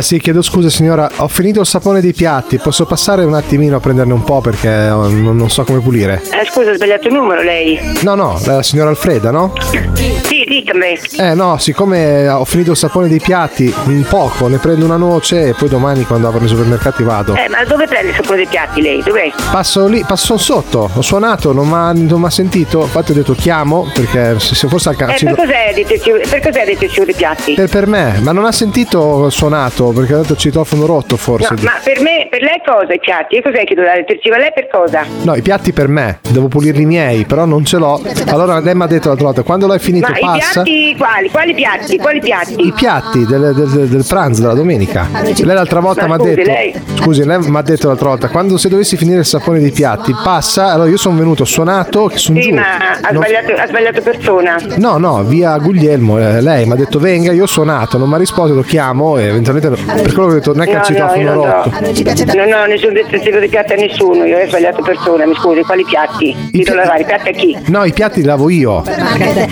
Eh, 0.00 0.02
sì, 0.02 0.18
chiedo 0.18 0.40
scusa 0.40 0.70
signora, 0.70 1.10
ho 1.16 1.28
finito 1.28 1.60
il 1.60 1.66
sapone 1.66 2.00
dei 2.00 2.14
piatti, 2.14 2.56
posso 2.56 2.86
passare 2.86 3.22
un 3.22 3.34
attimino 3.34 3.76
a 3.76 3.80
prenderne 3.80 4.14
un 4.14 4.24
po' 4.24 4.40
perché 4.40 4.88
oh, 4.88 5.08
non, 5.08 5.36
non 5.36 5.50
so 5.50 5.62
come 5.64 5.80
pulire. 5.80 6.22
Eh, 6.24 6.46
scusa, 6.50 6.70
ho 6.70 6.74
sbagliato 6.74 7.08
il 7.08 7.12
numero 7.12 7.42
lei. 7.42 7.78
No, 8.00 8.14
no, 8.14 8.40
la 8.46 8.62
signora 8.62 8.88
Alfreda, 8.88 9.30
no? 9.30 9.52
Sì, 9.60 10.44
ditemi. 10.46 10.98
Eh 11.18 11.34
no, 11.34 11.58
siccome 11.58 12.26
ho 12.30 12.46
finito 12.46 12.70
il 12.70 12.78
sapone 12.78 13.08
dei 13.08 13.20
piatti, 13.20 13.70
un 13.84 14.02
poco, 14.08 14.48
ne 14.48 14.56
prendo 14.56 14.86
una 14.86 14.96
noce 14.96 15.48
e 15.48 15.52
poi 15.52 15.68
domani 15.68 16.04
quando 16.04 16.28
apro 16.28 16.42
i 16.42 16.48
supermercati 16.48 17.02
vado. 17.02 17.34
Eh, 17.34 17.50
ma 17.50 17.62
dove 17.64 17.86
prende 17.86 18.08
il 18.08 18.14
sapore 18.14 18.38
dei 18.38 18.46
piatti 18.46 18.80
lei? 18.80 19.02
Dov'è? 19.02 19.30
Passo 19.52 19.86
lì, 19.86 20.02
passo 20.06 20.38
sotto, 20.38 20.88
ho 20.94 21.02
suonato, 21.02 21.52
non 21.52 21.68
mi 21.68 22.24
ha 22.24 22.30
sentito, 22.30 22.80
infatti 22.80 23.10
ho 23.10 23.14
detto 23.14 23.34
chiamo 23.34 23.86
perché 23.92 24.40
se 24.40 24.54
se 24.54 24.66
forse 24.66 24.88
al 24.88 24.94
Eh, 24.94 24.98
calcio... 24.98 25.26
per 25.26 25.34
cos'è 25.34 25.72
detto 25.74 26.28
per 26.30 26.40
cos'è 26.40 26.64
detto 26.64 27.04
dei 27.04 27.14
piatti? 27.14 27.52
Per, 27.52 27.68
per 27.68 27.86
me, 27.86 28.18
ma 28.22 28.32
non 28.32 28.46
ha 28.46 28.52
sentito 28.52 29.28
suonato 29.28 29.88
perché 29.92 30.14
ha 30.14 30.16
detto 30.18 30.32
il 30.32 30.38
citofono 30.38 30.86
rotto 30.86 31.16
forse. 31.16 31.54
No, 31.54 31.60
ma 31.62 31.72
per 31.82 32.00
me, 32.00 32.26
per 32.30 32.40
lei 32.42 32.60
cosa 32.64 32.92
i 32.92 32.98
piatti? 32.98 33.36
Io 33.36 33.42
cos'è 33.42 33.64
che 33.64 33.74
devo 33.74 33.86
dare 33.86 34.00
il 34.00 34.04
detersivo 34.06 34.34
a 34.34 34.38
lei 34.38 34.52
per 34.54 34.68
cosa? 34.68 35.04
No, 35.22 35.34
i 35.34 35.42
piatti 35.42 35.72
per 35.72 35.88
me, 35.88 36.20
devo 36.30 36.48
pulirli 36.48 36.82
i 36.82 36.86
miei, 36.86 37.24
però 37.24 37.44
non 37.44 37.64
ce 37.64 37.78
l'ho. 37.78 38.00
Allora 38.26 38.58
lei 38.60 38.74
mi 38.74 38.82
ha 38.82 38.86
detto 38.86 39.08
l'altra 39.08 39.26
volta, 39.26 39.42
quando 39.42 39.66
l'hai 39.66 39.78
finito 39.78 40.08
Ma 40.10 40.16
i 40.18 40.20
passa. 40.20 40.62
piatti 40.62 40.94
quali? 40.96 41.30
Quali 41.30 41.54
piatti? 41.54 41.96
Quali 41.98 42.20
piatti? 42.20 42.66
I 42.66 42.72
piatti 42.72 43.24
del, 43.26 43.52
del- 43.54 43.68
del- 43.68 43.88
del 43.88 44.04
pranzo 44.06 44.40
della 44.42 44.54
domenica. 44.54 45.06
Lei 45.12 45.54
l'altra 45.54 45.80
volta 45.80 46.06
mi 46.06 46.12
ha 46.12 46.16
detto. 46.16 46.42
lei- 46.42 46.74
Scusi, 47.00 47.24
lei 47.24 47.38
mi 47.40 47.56
ha 47.56 47.62
detto 47.62 47.86
l'altra 47.88 48.08
volta, 48.08 48.28
quando 48.28 48.56
se 48.58 48.68
dovessi 48.68 48.96
finire 48.96 49.20
il 49.20 49.24
sapone 49.24 49.58
dei 49.60 49.70
piatti, 49.72 50.14
passa. 50.24 50.72
Allora 50.72 50.88
io 50.88 50.96
sono 50.96 51.16
venuto, 51.18 51.42
ho 51.42 51.46
suonato, 51.46 52.10
sono 52.14 52.40
Sì, 52.40 52.48
giù. 52.48 52.54
ma 52.54 52.62
ha 53.00 53.10
Non- 53.10 53.22
sbagliato, 53.22 53.52
ha 53.60 53.66
sbagliato 53.66 54.00
persona. 54.02 54.56
No, 54.76 54.98
no, 54.98 55.22
via 55.24 55.56
Guglielmo, 55.58 56.18
eh, 56.18 56.40
lei 56.40 56.66
mi 56.66 56.72
ha 56.72 56.76
detto 56.76 56.98
venga, 56.98 57.32
io 57.32 57.44
ho 57.44 57.46
suonato, 57.46 57.98
non 57.98 58.08
mi 58.08 58.14
ha 58.14 58.18
risposto, 58.18 58.54
lo 58.54 58.62
chiamo 58.62 59.16
e 59.18 59.24
eventualmente 59.24 59.68
per 59.86 60.12
quello 60.12 60.28
che 60.28 60.34
ho 60.34 60.38
detto 60.38 60.52
non 60.54 60.62
è 60.62 60.66
che 60.66 60.72
No, 60.72 60.78
no, 60.78 60.84
citofono 60.84 61.22
non 61.22 61.34
rotto. 61.34 61.70
do. 61.70 62.34
Non 62.34 62.52
ho 62.52 62.64
nessun 62.66 62.92
detersivo 62.92 63.38
di 63.38 63.48
piatti 63.48 63.72
a 63.72 63.76
nessuno, 63.76 64.24
io 64.24 64.38
ho 64.38 64.46
sbagliato 64.46 64.82
persona, 64.82 65.26
mi 65.26 65.34
scusi, 65.34 65.60
quali 65.62 65.84
piatti? 65.84 66.36
Ti 66.50 66.62
devo 66.62 66.76
lavare, 66.76 67.02
i 67.02 67.04
piatti 67.04 67.28
a 67.28 67.32
chi? 67.32 67.58
No, 67.66 67.84
i 67.84 67.92
piatti 67.92 68.20
li 68.20 68.26
lavo 68.26 68.48
io. 68.50 68.82
Eh, 68.84 69.48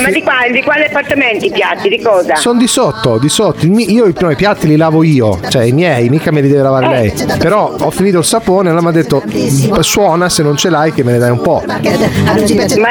ma 0.00 0.10
di, 0.10 0.22
qua, 0.22 0.32
di 0.50 0.62
quali 0.62 0.84
appartamenti 0.84 1.46
i 1.46 1.50
piatti? 1.50 1.88
Di 1.88 2.00
cosa? 2.00 2.34
Sono 2.36 2.58
di 2.58 2.66
sotto, 2.66 3.18
di 3.18 3.28
sotto. 3.28 3.66
Io 3.66 4.06
i, 4.06 4.14
no, 4.18 4.30
i 4.30 4.36
piatti 4.36 4.66
li 4.66 4.76
lavo 4.76 5.02
io, 5.02 5.38
cioè 5.48 5.64
i 5.64 5.72
miei, 5.72 6.08
mica 6.08 6.30
me 6.30 6.40
li 6.40 6.48
deve 6.48 6.62
lavare 6.62 6.88
lei. 6.88 7.12
Però 7.38 7.74
ho 7.78 7.90
finito 7.90 8.18
il 8.18 8.24
sapone 8.24 8.68
e 8.68 8.72
allora 8.72 8.90
mi 8.90 8.96
ha 8.96 9.00
detto 9.00 9.22
suona 9.80 10.28
se 10.28 10.42
non 10.42 10.56
ce 10.56 10.70
l'hai 10.70 10.92
che 10.92 11.02
me 11.02 11.12
ne 11.12 11.18
dai 11.18 11.30
un 11.30 11.40
po'. 11.40 11.62
Ma, 11.66 11.78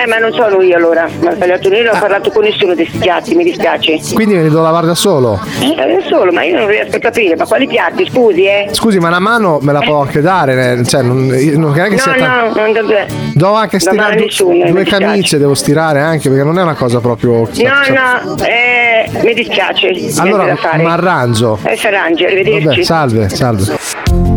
ma 0.08 0.18
non 0.18 0.32
sono 0.34 0.62
io 0.62 0.76
allora, 0.76 1.08
ma 1.22 1.32
ho 1.32 1.34
sbagliato 1.36 1.70
io, 1.70 1.84
non 1.84 1.96
ho 1.96 2.00
parlato 2.00 2.32
con 2.32 2.44
nessuno 2.44 2.74
di 2.74 2.84
questi 2.84 2.98
piatti, 3.00 3.36
mi 3.36 3.44
dispiace. 3.44 4.00
Quindi 4.14 4.36
me 4.36 4.44
li 4.44 4.50
devo 4.50 4.62
lavare 4.62 4.88
da 4.88 4.96
solo. 4.96 5.40
Eh, 5.60 5.76
da 5.76 5.86
solo, 6.08 6.32
ma 6.32 6.41
io 6.44 6.58
non 6.58 6.68
riesco 6.68 6.96
a 6.96 7.00
capire, 7.00 7.36
ma 7.36 7.46
quali 7.46 7.68
piatti, 7.68 8.08
scusi, 8.10 8.46
eh? 8.46 8.68
Scusi, 8.72 9.00
ma 9.00 9.10
la 9.10 9.20
mano 9.20 9.60
me 9.62 9.72
la 9.74 9.80
può 9.80 10.02
anche 10.02 10.22
dare, 10.22 10.84
cioè 10.86 11.02
non, 11.02 11.28
non 11.28 11.78
è 11.80 11.88
che 11.90 11.98
sia 11.98 12.12
No, 12.12 12.18
tan- 12.18 12.52
no, 12.54 12.82
non. 12.82 13.06
Devo 13.34 13.54
anche 13.54 13.80
stirare 13.80 14.16
due, 14.16 14.26
nessuno, 14.26 14.54
due 14.70 14.82
dispiace. 14.84 15.04
camicie, 15.06 15.38
devo 15.38 15.54
stirare 15.54 16.00
anche 16.00 16.30
perché 16.30 16.44
non 16.44 16.58
è 16.60 16.62
una 16.62 16.76
cosa 16.76 17.00
proprio. 17.00 17.32
No, 17.32 17.46
no, 17.46 18.38
eh, 18.46 19.10
mi 19.24 19.34
dispiace. 19.34 19.92
Allora 20.18 20.56
mi 20.76 20.86
arrangio. 20.86 21.60
Eh, 21.64 21.76
si 21.76 21.88
arrangi, 21.88 22.26
arrivederci. 22.26 22.66
Vabbè, 22.66 22.84
salve, 22.84 23.30
salve. 23.30 24.31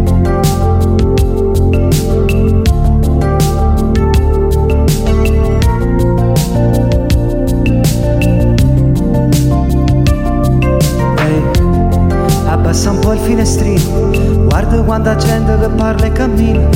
Quanta 14.84 15.16
gente 15.16 15.58
che 15.58 15.68
parla 15.68 16.06
e 16.06 16.12
cammina. 16.12 16.68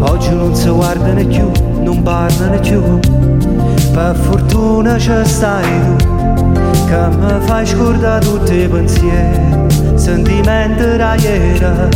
Oggi 0.00 0.34
non 0.34 0.54
si 0.54 0.68
guarda 0.68 1.12
né 1.12 1.24
più, 1.24 1.50
non 1.82 2.02
parla 2.02 2.46
né 2.48 2.58
più. 2.58 2.82
Per 3.92 4.16
fortuna 4.16 4.98
ci 4.98 5.12
stai 5.22 5.62
tu, 5.96 6.04
che 6.86 7.16
mi 7.16 7.40
fai 7.40 7.66
scordare 7.66 8.24
tutti 8.24 8.54
i 8.54 8.68
pensieri, 8.68 9.68
sentimenti 9.94 10.96
da 10.96 11.14
ieri. 11.14 11.90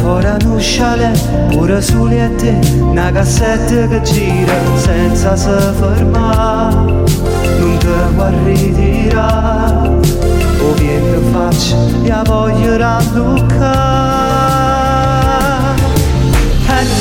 Fuori 0.00 0.26
un 0.44 0.56
chalet, 0.58 1.18
pure 1.48 1.80
soli 1.80 2.20
a 2.20 2.30
te, 2.36 2.58
una 2.80 3.10
cassetta 3.10 3.88
che 3.88 4.02
gira 4.02 4.52
senza 4.76 5.34
se 5.36 5.56
fermare. 5.78 6.74
Non 7.58 7.78
te 7.78 7.88
vuoi 8.14 8.34
ritirare, 8.44 9.88
o 9.88 10.72
viene 10.76 11.18
faccia 11.32 11.76
e 12.02 12.08
la 12.08 12.22
voglio 12.24 12.76
rallucare. 12.76 14.03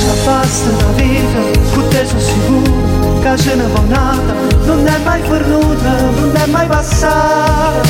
E 0.04 0.06
già 0.06 0.16
basta 0.26 0.70
la 0.70 0.92
vita, 0.96 1.42
con 1.74 1.88
te 1.88 2.06
sono 2.06 2.20
sicuro 2.20 3.20
che 3.22 3.38
ce 3.38 3.56
ne 3.56 3.68
va 3.68 3.80
un'altra, 3.80 4.36
non 4.66 4.86
è 4.86 4.98
mai 5.02 5.22
venuta, 5.22 5.92
non 6.20 6.36
è 6.36 6.46
mai 6.48 6.68
passata, 6.68 7.88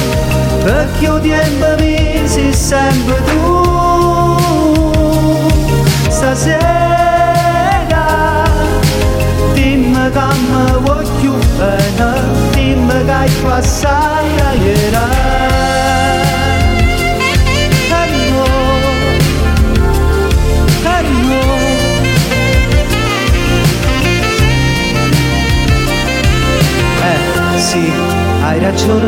perché 0.64 1.06
io 1.06 1.20
tempo 1.20 1.66
mi 1.80 2.22
sei 2.28 2.54
sempre 2.54 3.20
tu. 3.24 4.38
Stasera, 6.10 6.46
dimmi 9.54 10.12
che 10.12 10.20
mi 10.50 11.10
più 11.20 11.34
bene, 11.58 12.22
dimmi 12.52 13.06
che 13.06 13.12
hai 13.12 13.32
passato 13.42 14.62
ieri. 14.62 15.83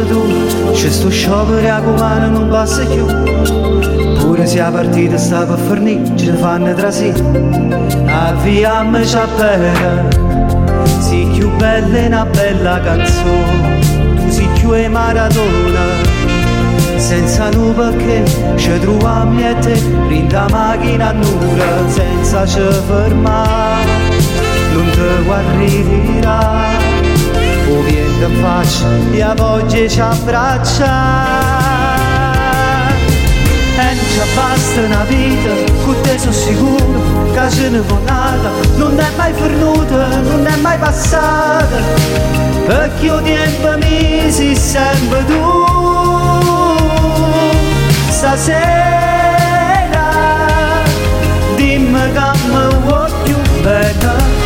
Tu, 0.04 0.72
c'è 0.72 0.90
sto 0.90 1.10
sciopero 1.10 1.74
a 1.74 1.82
comune 1.82 2.28
non 2.30 2.50
passa 2.50 2.84
più. 2.86 3.06
Pure 4.20 4.46
se 4.46 4.58
la 4.60 4.72
partita 4.72 5.18
sta 5.18 5.46
per 5.46 5.58
finire, 5.58 6.18
ce 6.18 6.32
ne 6.32 6.38
fanno 6.38 6.74
tra 6.74 6.92
sì. 6.92 7.14
Avviamoci 8.06 9.16
a 9.16 9.28
bere, 9.38 10.08
sì 11.00 11.28
più 11.34 11.50
bella 11.56 11.98
è 11.98 12.06
una 12.08 12.26
bella 12.26 12.80
canzone, 12.80 13.80
tu 14.16 14.30
sei 14.30 14.48
più 14.60 14.74
e 14.74 14.88
maratona. 14.88 16.14
Senza 16.98 17.50
nu 17.50 17.74
perché 17.74 18.24
ci 18.56 18.80
troviamo 18.80 19.40
e 19.40 19.60
te, 19.60 19.80
rinda 20.08 20.48
macchina 20.50 21.12
nuda, 21.12 21.88
senza 21.88 22.46
ci 22.46 22.60
fermare, 22.88 23.92
non 24.74 24.90
te 24.90 25.66
ritirare. 25.66 26.85
O 27.68 27.82
viene 27.82 28.26
in 28.26 28.42
faccia 28.42 28.88
e 29.12 29.22
a 29.22 29.34
voce 29.34 29.90
ci 29.90 30.00
abbraccia. 30.00 30.94
E 33.78 33.98
ci 33.98 34.20
basta 34.36 34.82
una 34.82 35.04
vita, 35.08 35.50
con 35.84 35.96
te 36.02 36.18
sono 36.18 36.32
sicuro 36.32 37.32
che 37.34 37.50
ce 37.50 37.70
ne 37.70 37.80
può 37.80 38.00
nata, 38.06 38.50
non 38.78 38.98
è 39.00 39.10
mai 39.18 39.34
venuta, 39.34 40.08
non 40.22 40.46
è 40.46 40.56
mai 40.58 40.78
passata, 40.78 41.78
perché 42.66 43.06
io 43.06 43.22
tempo 43.22 43.78
mi 43.80 44.32
si 44.32 44.56
sempre 44.56 45.26
tu. 45.26 45.64
Stasera 48.10 48.86
dimmi 51.56 52.00
che 52.14 52.32
mi 52.48 52.76
vuoi 52.86 53.12
più 53.24 53.36
bene, 53.62 54.06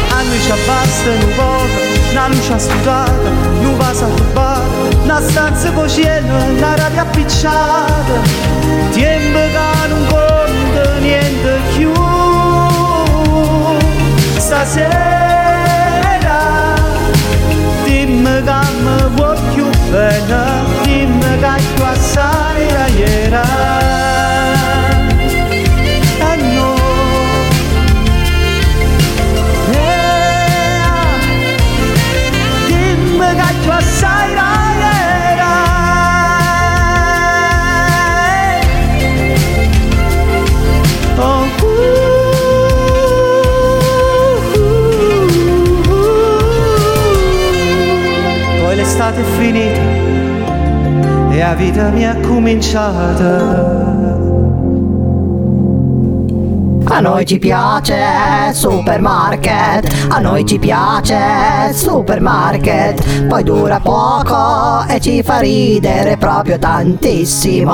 a 0.09 0.21
noi 0.23 0.41
ci 0.41 0.53
basta 0.65 1.09
un 1.09 1.33
poco, 1.35 1.88
una 2.11 2.27
luce 2.27 2.53
asciugata, 2.53 3.29
un 3.61 3.77
vaso 3.77 4.05
rubata, 4.05 4.61
una 5.03 5.21
stanza 5.21 5.71
con 5.71 5.87
cielo, 5.87 6.43
una 6.43 6.75
rabbia 6.75 7.01
appicciata, 7.01 8.13
tempo 8.91 9.39
che 9.39 9.87
non 9.87 10.05
conta 10.07 10.97
niente 10.99 11.59
più. 11.75 11.93
Stasera 14.37 15.09
dimmi 15.09 15.28
finita 49.49 49.81
e 51.31 51.39
la 51.39 51.53
vita 51.55 51.89
mi 51.89 52.03
è 52.03 52.19
cominciata. 52.21 53.77
A 56.91 57.01
noi 57.01 57.25
ci 57.25 57.37
piace 57.37 57.95
supermarket, 58.51 60.07
a 60.09 60.19
noi 60.19 60.43
ci 60.45 60.57
piace 60.57 61.71
supermarket, 61.71 63.27
poi 63.27 63.43
dura 63.43 63.79
poco 63.79 64.85
e 64.87 64.99
ci 64.99 65.21
fa 65.21 65.39
ridere 65.39 66.17
proprio 66.17 66.57
tantissimo. 66.57 67.71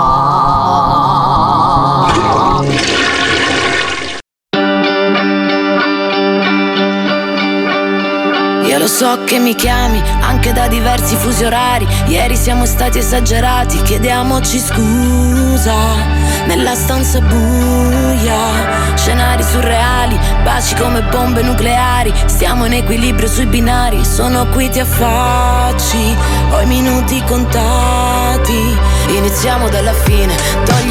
Lo 8.86 8.92
so 8.92 9.24
che 9.24 9.40
mi 9.40 9.56
chiami 9.56 10.00
anche 10.22 10.54
da 10.54 10.68
diversi 10.68 11.16
fusi 11.16 11.44
orari. 11.44 11.88
Ieri 12.06 12.36
siamo 12.36 12.68
stati 12.68 13.00
esagerati, 13.00 13.82
chiediamoci 13.82 14.60
scusa. 14.60 15.74
Nella 16.46 16.76
stanza 16.76 17.20
buia, 17.20 18.94
scenari 18.96 19.42
surreali, 19.42 20.20
baci 20.44 20.76
come 20.76 21.02
bombe 21.02 21.42
nucleari. 21.42 22.14
Stiamo 22.28 22.66
in 22.66 22.74
equilibrio 22.74 23.28
sui 23.28 23.48
binari, 23.48 24.06
sono 24.06 24.46
qui 24.50 24.70
ti 24.70 24.80
affacci. 24.80 26.16
Ho 26.52 26.62
i 26.62 26.66
minuti 26.68 27.24
contati. 27.26 28.78
Iniziamo 29.08 29.68
dalla 29.68 29.94
fine, 29.94 30.36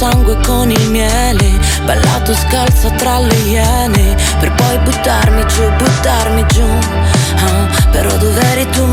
Sangue 0.00 0.38
con 0.46 0.70
il 0.70 0.90
miele 0.90 1.58
Ballato 1.84 2.34
scalza 2.34 2.88
tra 2.92 3.18
le 3.18 3.34
iene 3.34 4.16
Per 4.38 4.50
poi 4.52 4.78
buttarmi 4.78 5.44
giù, 5.46 5.62
buttarmi 5.76 6.46
giù 6.46 6.66
Ah, 7.36 7.68
Però 7.90 8.16
dov'eri 8.16 8.66
tu? 8.70 8.86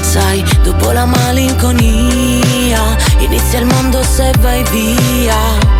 Sai, 0.00 0.44
dopo 0.62 0.90
la 0.90 1.04
malinconia 1.04 2.96
Inizia 3.18 3.60
il 3.60 3.66
mondo 3.66 4.02
se 4.02 4.32
vai 4.40 4.64
via 4.72 5.77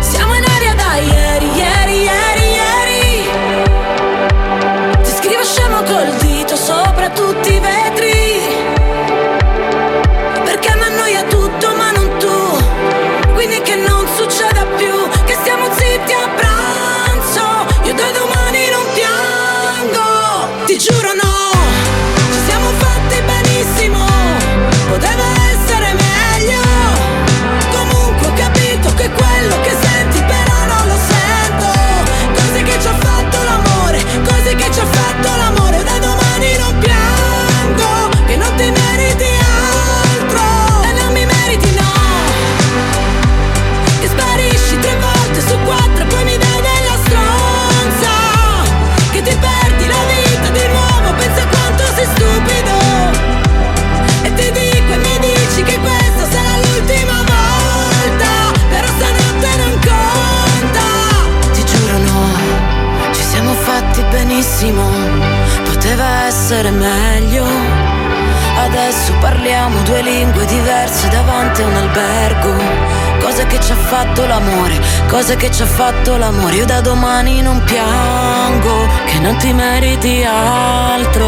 cose 75.29 75.35
che 75.35 75.51
ci 75.51 75.61
ha 75.61 75.65
fatto 75.65 76.17
l'amore. 76.17 76.55
Io 76.55 76.65
da 76.65 76.81
domani 76.81 77.41
non 77.41 77.61
piango, 77.63 78.87
che 79.05 79.19
non 79.19 79.37
ti 79.37 79.53
meriti 79.53 80.23
altro, 80.23 81.27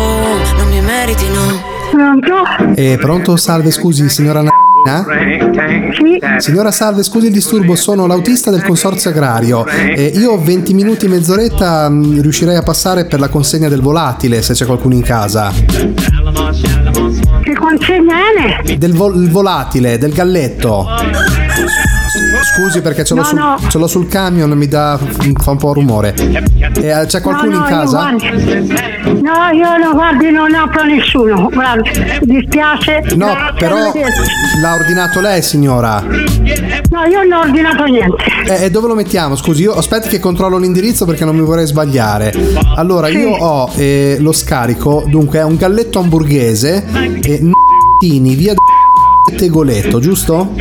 non 0.58 0.70
mi 0.70 0.82
meriti 0.82 1.26
no. 1.28 2.74
E 2.74 2.98
pronto? 3.00 3.36
Salve, 3.36 3.70
scusi, 3.70 4.10
signora 4.10 4.40
Anna. 4.40 4.50
Signora 6.38 6.72
Salve, 6.72 7.04
scusi 7.04 7.28
il 7.28 7.34
disturbo, 7.34 7.76
sono 7.76 8.08
l'autista 8.08 8.50
del 8.50 8.64
consorzio 8.64 9.12
agrario. 9.12 9.68
E 9.68 10.12
io 10.16 10.32
ho 10.32 10.42
20 10.42 10.74
minuti, 10.74 11.08
mezz'oretta, 11.08 11.88
mh, 11.90 12.22
riuscirei 12.22 12.56
a 12.56 12.64
passare 12.64 13.06
per 13.06 13.20
la 13.20 13.28
consegna 13.30 13.70
del 13.70 13.82
volatile 13.82 14.42
se 14.42 14.54
c'è 14.54 14.66
qualcuno 14.66 14.96
in 14.96 15.04
casa. 15.04 15.52
Che 17.44 17.54
consegna 17.54 18.16
è? 18.66 18.78
Del 18.78 18.96
il 19.16 19.30
volatile, 19.30 19.98
del 20.00 20.14
galletto. 20.14 21.41
Scusi 22.42 22.82
perché 22.82 23.04
ce 23.04 23.14
l'ho, 23.14 23.22
No, 23.22 23.28
sul, 23.28 23.38
no. 23.38 23.58
ce 23.70 23.78
l'ho 23.78 23.88
sul 23.88 24.08
camion, 24.08 24.50
mi 24.52 24.68
dà, 24.68 25.00
fa 25.38 25.52
un 25.52 25.58
po' 25.58 25.74
rumore. 25.74 26.14
E, 26.16 26.88
eh, 26.88 27.06
c'è 27.06 27.22
qualcuno 27.22 27.52
no, 27.52 27.58
in 27.58 27.64
casa? 27.64 28.10
No, 28.10 29.50
io 29.54 29.78
no, 29.78 29.92
guardi, 29.94 30.32
non 30.32 30.54
apro 30.54 30.84
nessuno. 30.84 31.50
Guardi, 31.52 31.90
mi 32.26 32.40
dispiace. 32.40 33.04
No, 33.16 33.36
però 33.58 33.76
l'ha 34.62 34.74
ordinato 34.74 35.22
lei, 35.22 35.42
signora. 35.42 36.02
No, 36.02 37.04
io 37.06 37.24
non 37.24 37.32
ho 37.32 37.40
ordinato 37.42 37.84
niente. 37.86 38.24
E, 38.48 38.66
e 38.66 38.72
dove 38.72 38.88
lo 38.88 38.96
mettiamo? 38.96 39.36
Scusi, 39.36 39.62
io 39.64 39.74
aspetti 39.74 40.10
che 40.10 40.20
controllo 40.20 40.58
l'indirizzo 40.58 41.06
perché 41.06 41.24
non 41.26 41.36
mi 41.36 41.44
vorrei 41.44 41.66
sbagliare. 41.66 42.34
Allora, 42.76 43.08
io 43.08 43.30
ho 43.30 43.72
eh, 43.76 44.18
lo 44.20 44.32
scarico, 44.32 45.04
dunque 45.08 45.40
è 45.40 45.44
un 45.44 45.56
galletto 45.56 46.00
hamburghese 46.00 46.84
e 47.22 47.40
n***ini, 47.42 48.36
via 48.36 48.54
d- 48.54 49.36
Tegoletto, 49.36 50.00
giusto? 50.00 50.54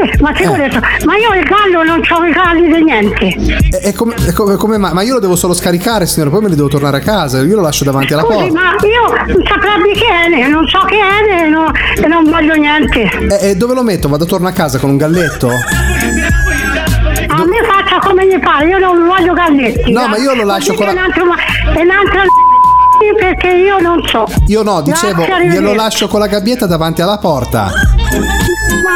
Sì, 0.00 0.22
ma 0.22 0.32
che 0.32 0.46
ho 0.46 0.54
Eh. 0.54 0.58
detto? 0.68 0.80
Ma 1.04 1.16
io 1.16 1.34
il 1.34 1.44
gallo 1.44 1.82
non 1.84 2.00
ho 2.08 2.24
i 2.24 2.32
galli 2.32 2.72
di 2.72 2.82
niente. 2.84 3.26
E, 3.26 3.88
e 3.88 3.92
come, 3.92 4.14
come- 4.34 4.56
come 4.56 4.78
mai? 4.78 4.92
Ma 4.92 5.02
io 5.02 5.14
lo 5.14 5.20
devo 5.20 5.36
solo 5.36 5.52
scaricare, 5.54 6.06
signora, 6.06 6.30
poi 6.30 6.42
me 6.42 6.48
li 6.48 6.54
devo 6.56 6.68
tornare 6.68 6.96
a 6.98 7.00
casa. 7.00 7.40
Io 7.42 7.56
lo 7.56 7.62
lascio 7.62 7.84
davanti 7.84 8.12
alla 8.12 8.22
Scusi, 8.22 8.36
porta. 8.48 8.52
ma 8.52 8.70
io 8.86 9.34
non 9.34 9.44
saprebbe 9.46 9.92
che 9.92 10.06
è, 10.44 10.48
non 10.48 10.66
so 10.68 10.80
che 10.86 10.96
è 10.96 11.42
e 11.44 11.48
non, 11.48 11.70
e 12.02 12.06
non 12.06 12.24
voglio 12.24 12.54
niente. 12.54 13.02
E, 13.40 13.50
e 13.50 13.56
dove 13.56 13.74
lo 13.74 13.82
metto? 13.82 14.08
Vado 14.08 14.24
torno 14.26 14.48
a 14.48 14.52
casa 14.52 14.78
con 14.78 14.90
un 14.90 14.96
galletto? 14.96 15.48
A 15.48 17.44
me 17.44 17.58
faccia 17.66 17.98
come 18.00 18.26
gli 18.26 18.38
pare, 18.40 18.66
io 18.66 18.78
non 18.78 19.06
voglio 19.06 19.32
galletti. 19.32 19.92
No, 19.92 20.06
ma 20.08 20.16
io 20.16 20.34
lo 20.34 20.44
lascio 20.44 20.74
con 20.74 20.86
la- 20.86 20.92
un 20.92 20.98
altro, 20.98 21.24
ma- 21.26 21.36
un 21.80 21.90
altro 21.90 22.20
perché 23.18 23.48
io 23.48 23.78
non 23.78 24.02
so. 24.06 24.24
Io 24.46 24.62
no, 24.62 24.80
dicevo, 24.82 25.24
Grazie, 25.24 25.48
glielo 25.48 25.74
lascio 25.74 26.08
con 26.08 26.20
la 26.20 26.26
gabbietta 26.26 26.66
davanti 26.66 27.02
alla 27.02 27.18
porta. 27.18 27.70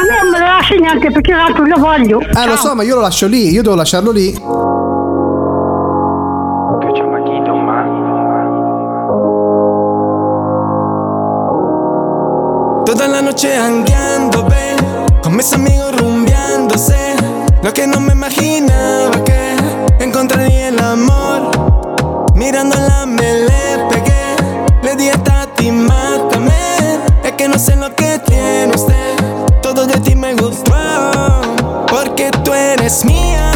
Me 0.04 0.10
non 0.20 0.30
me 0.30 0.38
lo 0.38 0.44
lasci 0.44 0.78
niente 0.78 1.10
perché 1.10 1.32
l'altro 1.32 1.64
lo 1.64 1.78
voglio. 1.78 2.20
Eh, 2.20 2.46
lo 2.46 2.56
so, 2.56 2.74
ma 2.74 2.82
io 2.82 2.96
lo 2.96 3.00
lascio 3.00 3.26
lì, 3.26 3.48
io 3.48 3.62
devo 3.62 3.74
lasciarlo 3.74 4.10
lì. 4.10 4.32
Toda 12.84 13.08
la 13.08 13.22
noche 13.22 13.56
hangueando, 13.56 14.44
ve 14.44 14.76
Con 15.22 15.36
mis 15.36 15.50
amigos 15.54 15.96
rumbeándose. 15.96 17.14
Lo 17.62 17.72
que 17.72 17.86
no 17.86 17.98
me 17.98 18.12
imaginaba 18.12 19.24
que 19.24 19.56
Encontraría 20.00 20.68
el 20.68 20.78
amor. 20.80 21.50
Mirándola 22.34 23.06
me 23.06 23.46
le 23.46 23.86
pegué 23.88 24.36
Le 24.82 24.96
di 24.96 25.08
a 25.08 25.16
Tati, 25.16 25.70
mátame. 25.70 26.52
Es 27.24 27.32
que 27.32 27.48
no 27.48 27.58
sé 27.58 27.74
lo 27.76 27.94
que 27.96 28.18
tiene 28.26 28.74
usted 28.74 29.13
miss 32.84 33.02
me. 33.02 33.34
I'm 33.34 33.53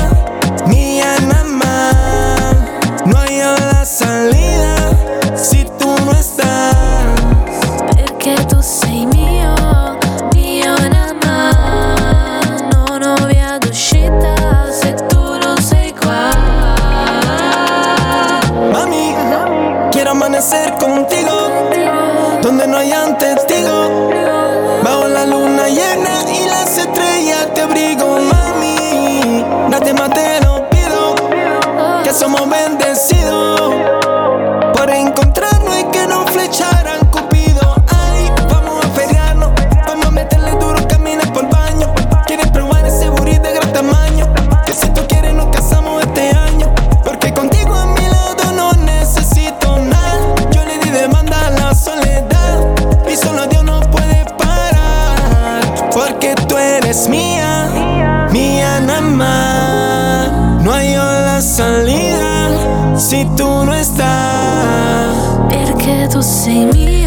Perché 66.18 66.66
tu 66.72 66.97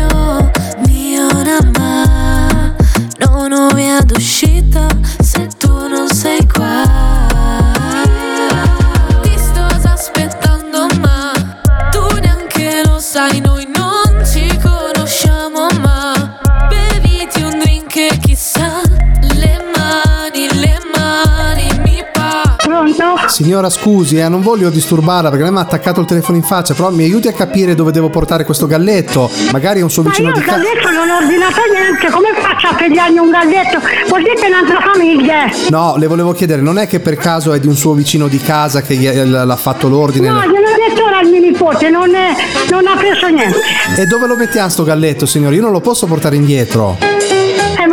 Signora, 23.51 23.69
scusi, 23.69 24.15
eh, 24.17 24.29
non 24.29 24.41
voglio 24.41 24.69
disturbarla 24.69 25.27
perché 25.27 25.43
lei 25.43 25.51
mi 25.51 25.57
ha 25.57 25.63
attaccato 25.63 25.99
il 25.99 26.05
telefono 26.05 26.37
in 26.37 26.43
faccia, 26.43 26.73
però 26.73 26.89
mi 26.89 27.03
aiuti 27.03 27.27
a 27.27 27.33
capire 27.33 27.75
dove 27.75 27.91
devo 27.91 28.09
portare 28.09 28.45
questo 28.45 28.65
galletto. 28.65 29.29
Magari 29.51 29.81
è 29.81 29.83
un 29.83 29.91
suo 29.91 30.03
Ma 30.03 30.09
vicino 30.09 30.29
io 30.29 30.35
di 30.35 30.39
il 30.39 30.45
casa. 30.45 30.57
galletto 30.59 30.89
non 30.89 31.09
ho 31.09 31.17
ordinato 31.17 31.59
niente, 31.69 32.09
come 32.09 32.29
faccio 32.39 32.67
a 32.67 32.75
pigliargli 32.75 33.17
un 33.17 33.29
galletto? 33.29 33.79
Vuol 34.07 34.21
dire 34.21 34.35
che 34.35 34.45
è 34.45 34.47
un'altra 34.47 34.79
famiglia. 34.93 35.51
No, 35.69 35.95
le 35.97 36.07
volevo 36.07 36.31
chiedere, 36.31 36.61
non 36.61 36.77
è 36.77 36.87
che 36.87 37.01
per 37.01 37.17
caso 37.17 37.51
è 37.51 37.59
di 37.59 37.67
un 37.67 37.75
suo 37.75 37.91
vicino 37.91 38.29
di 38.29 38.37
casa 38.39 38.81
che 38.83 38.95
gli- 38.95 39.11
l'ha 39.21 39.55
fatto 39.57 39.89
l'ordine? 39.89 40.29
No, 40.29 40.39
gliel'ho 40.43 40.87
detto 40.87 41.03
ora 41.03 41.17
al 41.17 41.27
mio 41.27 41.41
nipote, 41.41 41.89
non, 41.89 42.15
è- 42.15 42.33
non 42.69 42.87
ha 42.87 42.95
preso 42.95 43.27
niente. 43.27 43.57
E 43.97 44.05
dove 44.05 44.27
lo 44.27 44.37
mettiamo 44.37 44.69
sto 44.69 44.83
galletto, 44.85 45.25
signore? 45.25 45.55
Io 45.55 45.61
non 45.61 45.73
lo 45.73 45.81
posso 45.81 46.05
portare 46.05 46.37
indietro. 46.37 46.97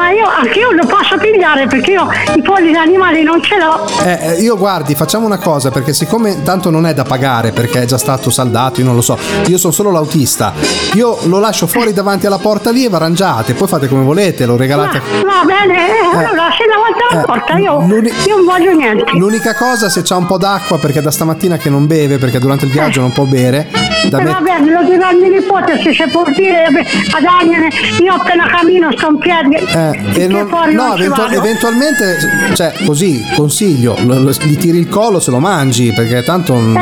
Eh, 0.09 0.15
ma 0.15 0.21
io 0.21 0.27
anche 0.27 0.59
io 0.59 0.71
lo 0.73 0.87
posso 0.87 1.17
pigliare 1.19 1.67
perché 1.67 1.93
io 1.93 2.09
i 2.35 2.43
polli 2.43 2.75
animali 2.77 3.23
non 3.23 3.43
ce 3.43 3.57
l'ho. 3.59 3.87
Eh, 4.05 4.19
eh, 4.37 4.41
io 4.41 4.57
guardi, 4.57 4.95
facciamo 4.95 5.27
una 5.27 5.39
cosa, 5.39 5.71
perché 5.71 5.93
siccome 5.93 6.43
tanto 6.43 6.71
non 6.71 6.87
è 6.87 6.95
da 6.95 7.05
pagare 7.05 7.53
perché 7.53 7.83
è 7.83 7.85
già 7.85 7.99
stato 7.99 8.31
saldato, 8.31 8.81
io 8.81 8.87
non 8.87 8.95
lo 8.95 9.03
so, 9.03 9.19
io 9.47 9.59
sono 9.59 9.73
solo 9.73 9.91
l'autista. 9.91 10.53
Io 10.95 11.19
lo 11.25 11.39
lascio 11.39 11.67
fuori 11.67 11.93
davanti 11.93 12.27
alla 12.27 12.39
porta 12.39 12.71
lì 12.71 12.85
e 12.85 12.89
vi 12.89 12.95
arrangiate, 12.95 13.55
poi 13.55 13.69
fate 13.69 13.89
come 13.89 14.03
volete, 14.05 14.47
lo 14.47 14.57
regalate. 14.57 15.01
Va 15.25 15.45
bene, 15.45 15.89
eh, 15.89 16.17
allora 16.17 16.49
se 16.57 16.65
davanti 16.67 17.03
alla 17.11 17.23
Eh, 17.23 17.25
porta 17.25 17.59
io, 17.59 17.81
l'uni- 17.87 18.13
io 18.27 18.37
non 18.37 18.45
voglio 18.45 18.73
niente. 18.73 19.05
L'unica 19.13 19.55
cosa, 19.55 19.89
se 19.89 20.03
c'ha 20.03 20.17
un 20.17 20.27
po' 20.27 20.39
d'acqua, 20.39 20.79
perché 20.79 21.01
da 21.03 21.11
stamattina 21.11 21.57
che 21.57 21.69
non 21.71 21.87
beve, 21.87 22.19
perché 22.19 22.39
durante 22.39 22.65
il 22.65 22.71
viaggio 22.71 23.01
non 23.01 23.13
può 23.13 23.25
bere, 23.25 23.69
da 24.09 24.19
Eh, 24.19 24.23
me- 24.23 24.31
va 24.33 24.41
bene, 24.41 24.71
lo 24.71 24.83
dirò 24.89 25.09
al 25.09 25.17
mio 25.17 25.29
nipote 25.31 25.81
se 25.83 25.93
si 25.93 26.05
può 26.11 26.23
dire 26.35 26.67
eh, 26.67 26.87
ad 27.13 27.25
Agnene, 27.25 27.69
io 28.01 28.15
appena 28.15 28.47
cammino 28.47 28.91
sto 28.93 29.09
in 29.09 29.19
piedi. 29.19 29.55
Eh, 29.57 29.98
e 30.15 30.27
non- 30.27 30.49
fuori 30.49 30.75
no, 30.75 30.95
non 30.97 31.33
eventualmente, 31.33 32.17
cioè, 32.55 32.73
così, 32.85 33.25
consiglio, 33.37 33.97
lo- 34.05 34.19
lo- 34.21 34.31
gli 34.43 34.57
tiri 34.57 34.79
il 34.79 34.89
collo 34.89 35.21
se 35.21 35.31
lo 35.31 35.39
mangi, 35.39 35.93
perché 35.93 36.23
tanto 36.23 36.55
mm, 36.55 36.77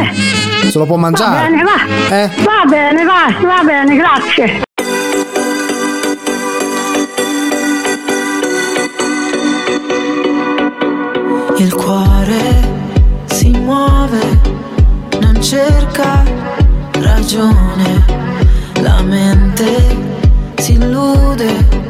se 0.68 0.78
lo 0.78 0.84
può 0.86 0.96
Va 0.96 1.02
mangiare. 1.02 1.48
bene, 1.48 1.62
va. 1.62 2.16
Eh? 2.16 2.30
Va 2.44 2.64
bene, 2.68 3.04
va, 3.04 3.34
va 3.46 3.62
bene, 3.64 3.96
grazie. 3.96 4.64
Il 11.58 11.72
cuore 11.74 12.74
si 13.26 13.48
muove, 13.50 14.40
non 15.20 15.40
cerca 15.42 16.22
ragione, 17.00 18.04
la 18.82 19.00
mente 19.02 19.96
si 20.56 20.72
illude 20.74 21.85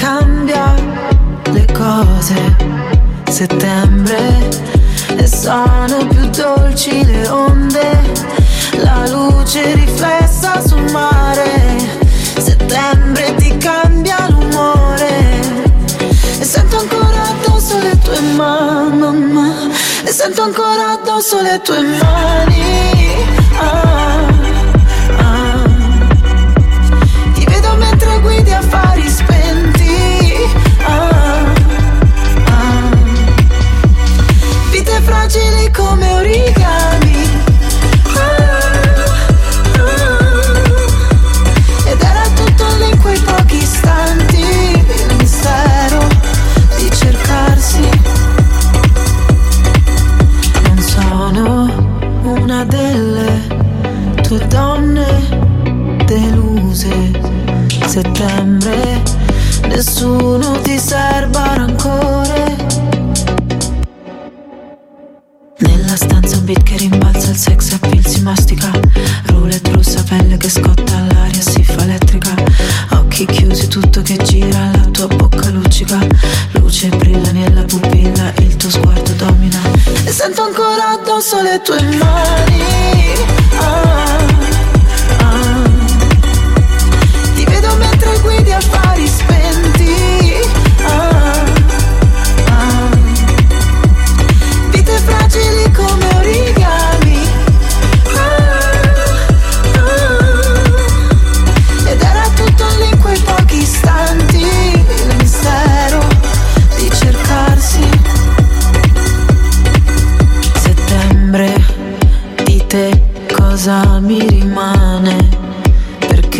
cambia 0.00 0.74
le 1.52 1.66
cose. 1.72 2.56
Settembre 3.28 4.48
e 5.16 5.26
sono 5.26 6.06
più 6.08 6.26
dolci 6.30 7.04
le 7.04 7.28
onde, 7.28 8.00
la 8.82 9.06
luce 9.08 9.74
riflessa 9.74 10.66
sul 10.66 10.90
mare. 10.90 11.76
Settembre 12.38 13.34
ti 13.36 13.54
cambia 13.58 14.26
l'umore 14.30 15.40
e 16.38 16.44
sento 16.44 16.78
ancora 16.78 17.22
addosso 17.34 17.78
le 17.78 17.98
tue 17.98 18.20
mani, 18.20 18.98
mamma. 18.98 19.52
E 20.02 20.10
sento 20.10 20.42
ancora 20.42 20.92
addosso 20.92 21.40
le 21.42 21.60
tue 21.62 21.80
mani. 21.80 23.26
Ah. 23.58 24.29
Come 35.72 36.02
origami. 36.02 36.49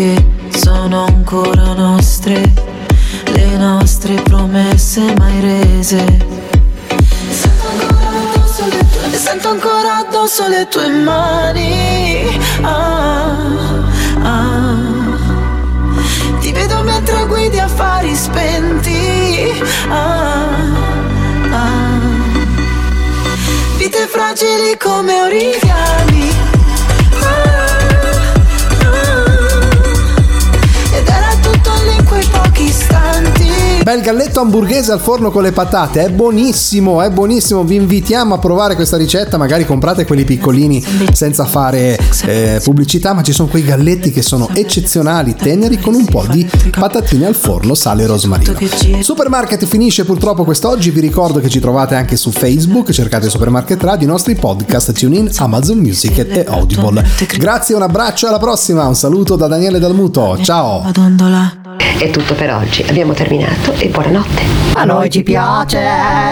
Perché 0.01 0.25
sono 0.57 1.05
ancora 1.05 1.73
nostre 1.73 2.51
le 3.33 3.57
nostre 3.57 4.15
promesse 4.23 5.13
mai 5.15 5.39
rese. 5.39 6.03
Sento 9.11 9.49
ancora 9.49 9.97
addosso 9.97 10.47
le 10.47 10.67
tue 10.69 10.89
mani. 10.89 12.39
Ah, 12.61 13.35
ah. 14.23 14.75
Ti 16.39 16.51
vedo 16.51 16.81
mentre 16.81 17.27
guidi 17.27 17.59
affari 17.59 18.15
spenti. 18.15 19.61
Ah, 19.87 20.47
ah. 21.51 21.99
Vite 23.77 24.07
fragili 24.07 24.75
come 24.79 25.21
origami. 25.21 26.50
Bel 33.91 33.99
galletto 33.99 34.39
hamburghese 34.39 34.93
al 34.93 35.01
forno 35.01 35.31
con 35.31 35.43
le 35.43 35.51
patate, 35.51 36.05
è 36.05 36.09
buonissimo, 36.09 37.01
è 37.01 37.09
buonissimo. 37.09 37.65
Vi 37.65 37.75
invitiamo 37.75 38.33
a 38.33 38.37
provare 38.37 38.75
questa 38.75 38.95
ricetta. 38.95 39.35
Magari 39.35 39.65
comprate 39.65 40.05
quelli 40.05 40.23
piccolini 40.23 40.81
senza 41.11 41.43
fare 41.43 41.99
eh, 42.23 42.61
pubblicità, 42.63 43.11
ma 43.11 43.21
ci 43.21 43.33
sono 43.33 43.49
quei 43.49 43.65
galletti 43.65 44.11
che 44.11 44.21
sono 44.21 44.47
eccezionali, 44.53 45.35
teneri 45.35 45.77
con 45.77 45.93
un 45.93 46.05
po' 46.05 46.25
di 46.25 46.49
patatine 46.69 47.25
al 47.25 47.35
forno, 47.35 47.75
sale 47.75 48.03
e 48.03 48.05
rosmarino. 48.05 48.55
Supermarket 49.01 49.65
finisce 49.65 50.05
purtroppo 50.05 50.45
quest'oggi. 50.45 50.89
Vi 50.89 51.01
ricordo 51.01 51.41
che 51.41 51.49
ci 51.49 51.59
trovate 51.59 51.95
anche 51.95 52.15
su 52.15 52.31
Facebook, 52.31 52.91
cercate 52.91 53.29
Supermarket 53.29 53.83
Radio, 53.83 54.07
i 54.07 54.09
nostri 54.09 54.35
podcast, 54.35 54.93
TuneIn, 54.93 55.31
Amazon 55.35 55.79
Music 55.79 56.17
e 56.17 56.45
Audible. 56.47 57.05
Grazie, 57.37 57.75
un 57.75 57.81
abbraccio, 57.81 58.29
alla 58.29 58.39
prossima. 58.39 58.87
Un 58.87 58.95
saluto 58.95 59.35
da 59.35 59.47
Daniele 59.47 59.79
Dalmuto. 59.79 60.39
Ciao. 60.41 60.81
È 61.97 62.09
tutto 62.09 62.33
per 62.33 62.53
oggi, 62.53 62.83
abbiamo 62.87 63.13
terminato 63.13 63.73
e 63.73 63.89
buonanotte. 63.89 64.41
A 64.73 64.83
noi 64.85 65.09
ci 65.09 65.23
piace 65.23 65.79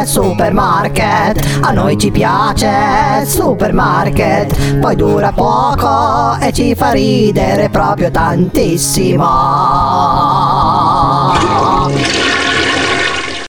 supermarket, 0.06 1.60
a 1.62 1.72
noi 1.72 1.98
ci 1.98 2.12
piace 2.12 3.26
supermarket, 3.26 4.80
poi 4.80 4.96
dura 4.96 5.32
poco 5.32 6.38
e 6.40 6.52
ci 6.52 6.74
fa 6.76 6.92
ridere 6.92 7.70
proprio 7.70 8.10
tantissimo. 8.10 9.28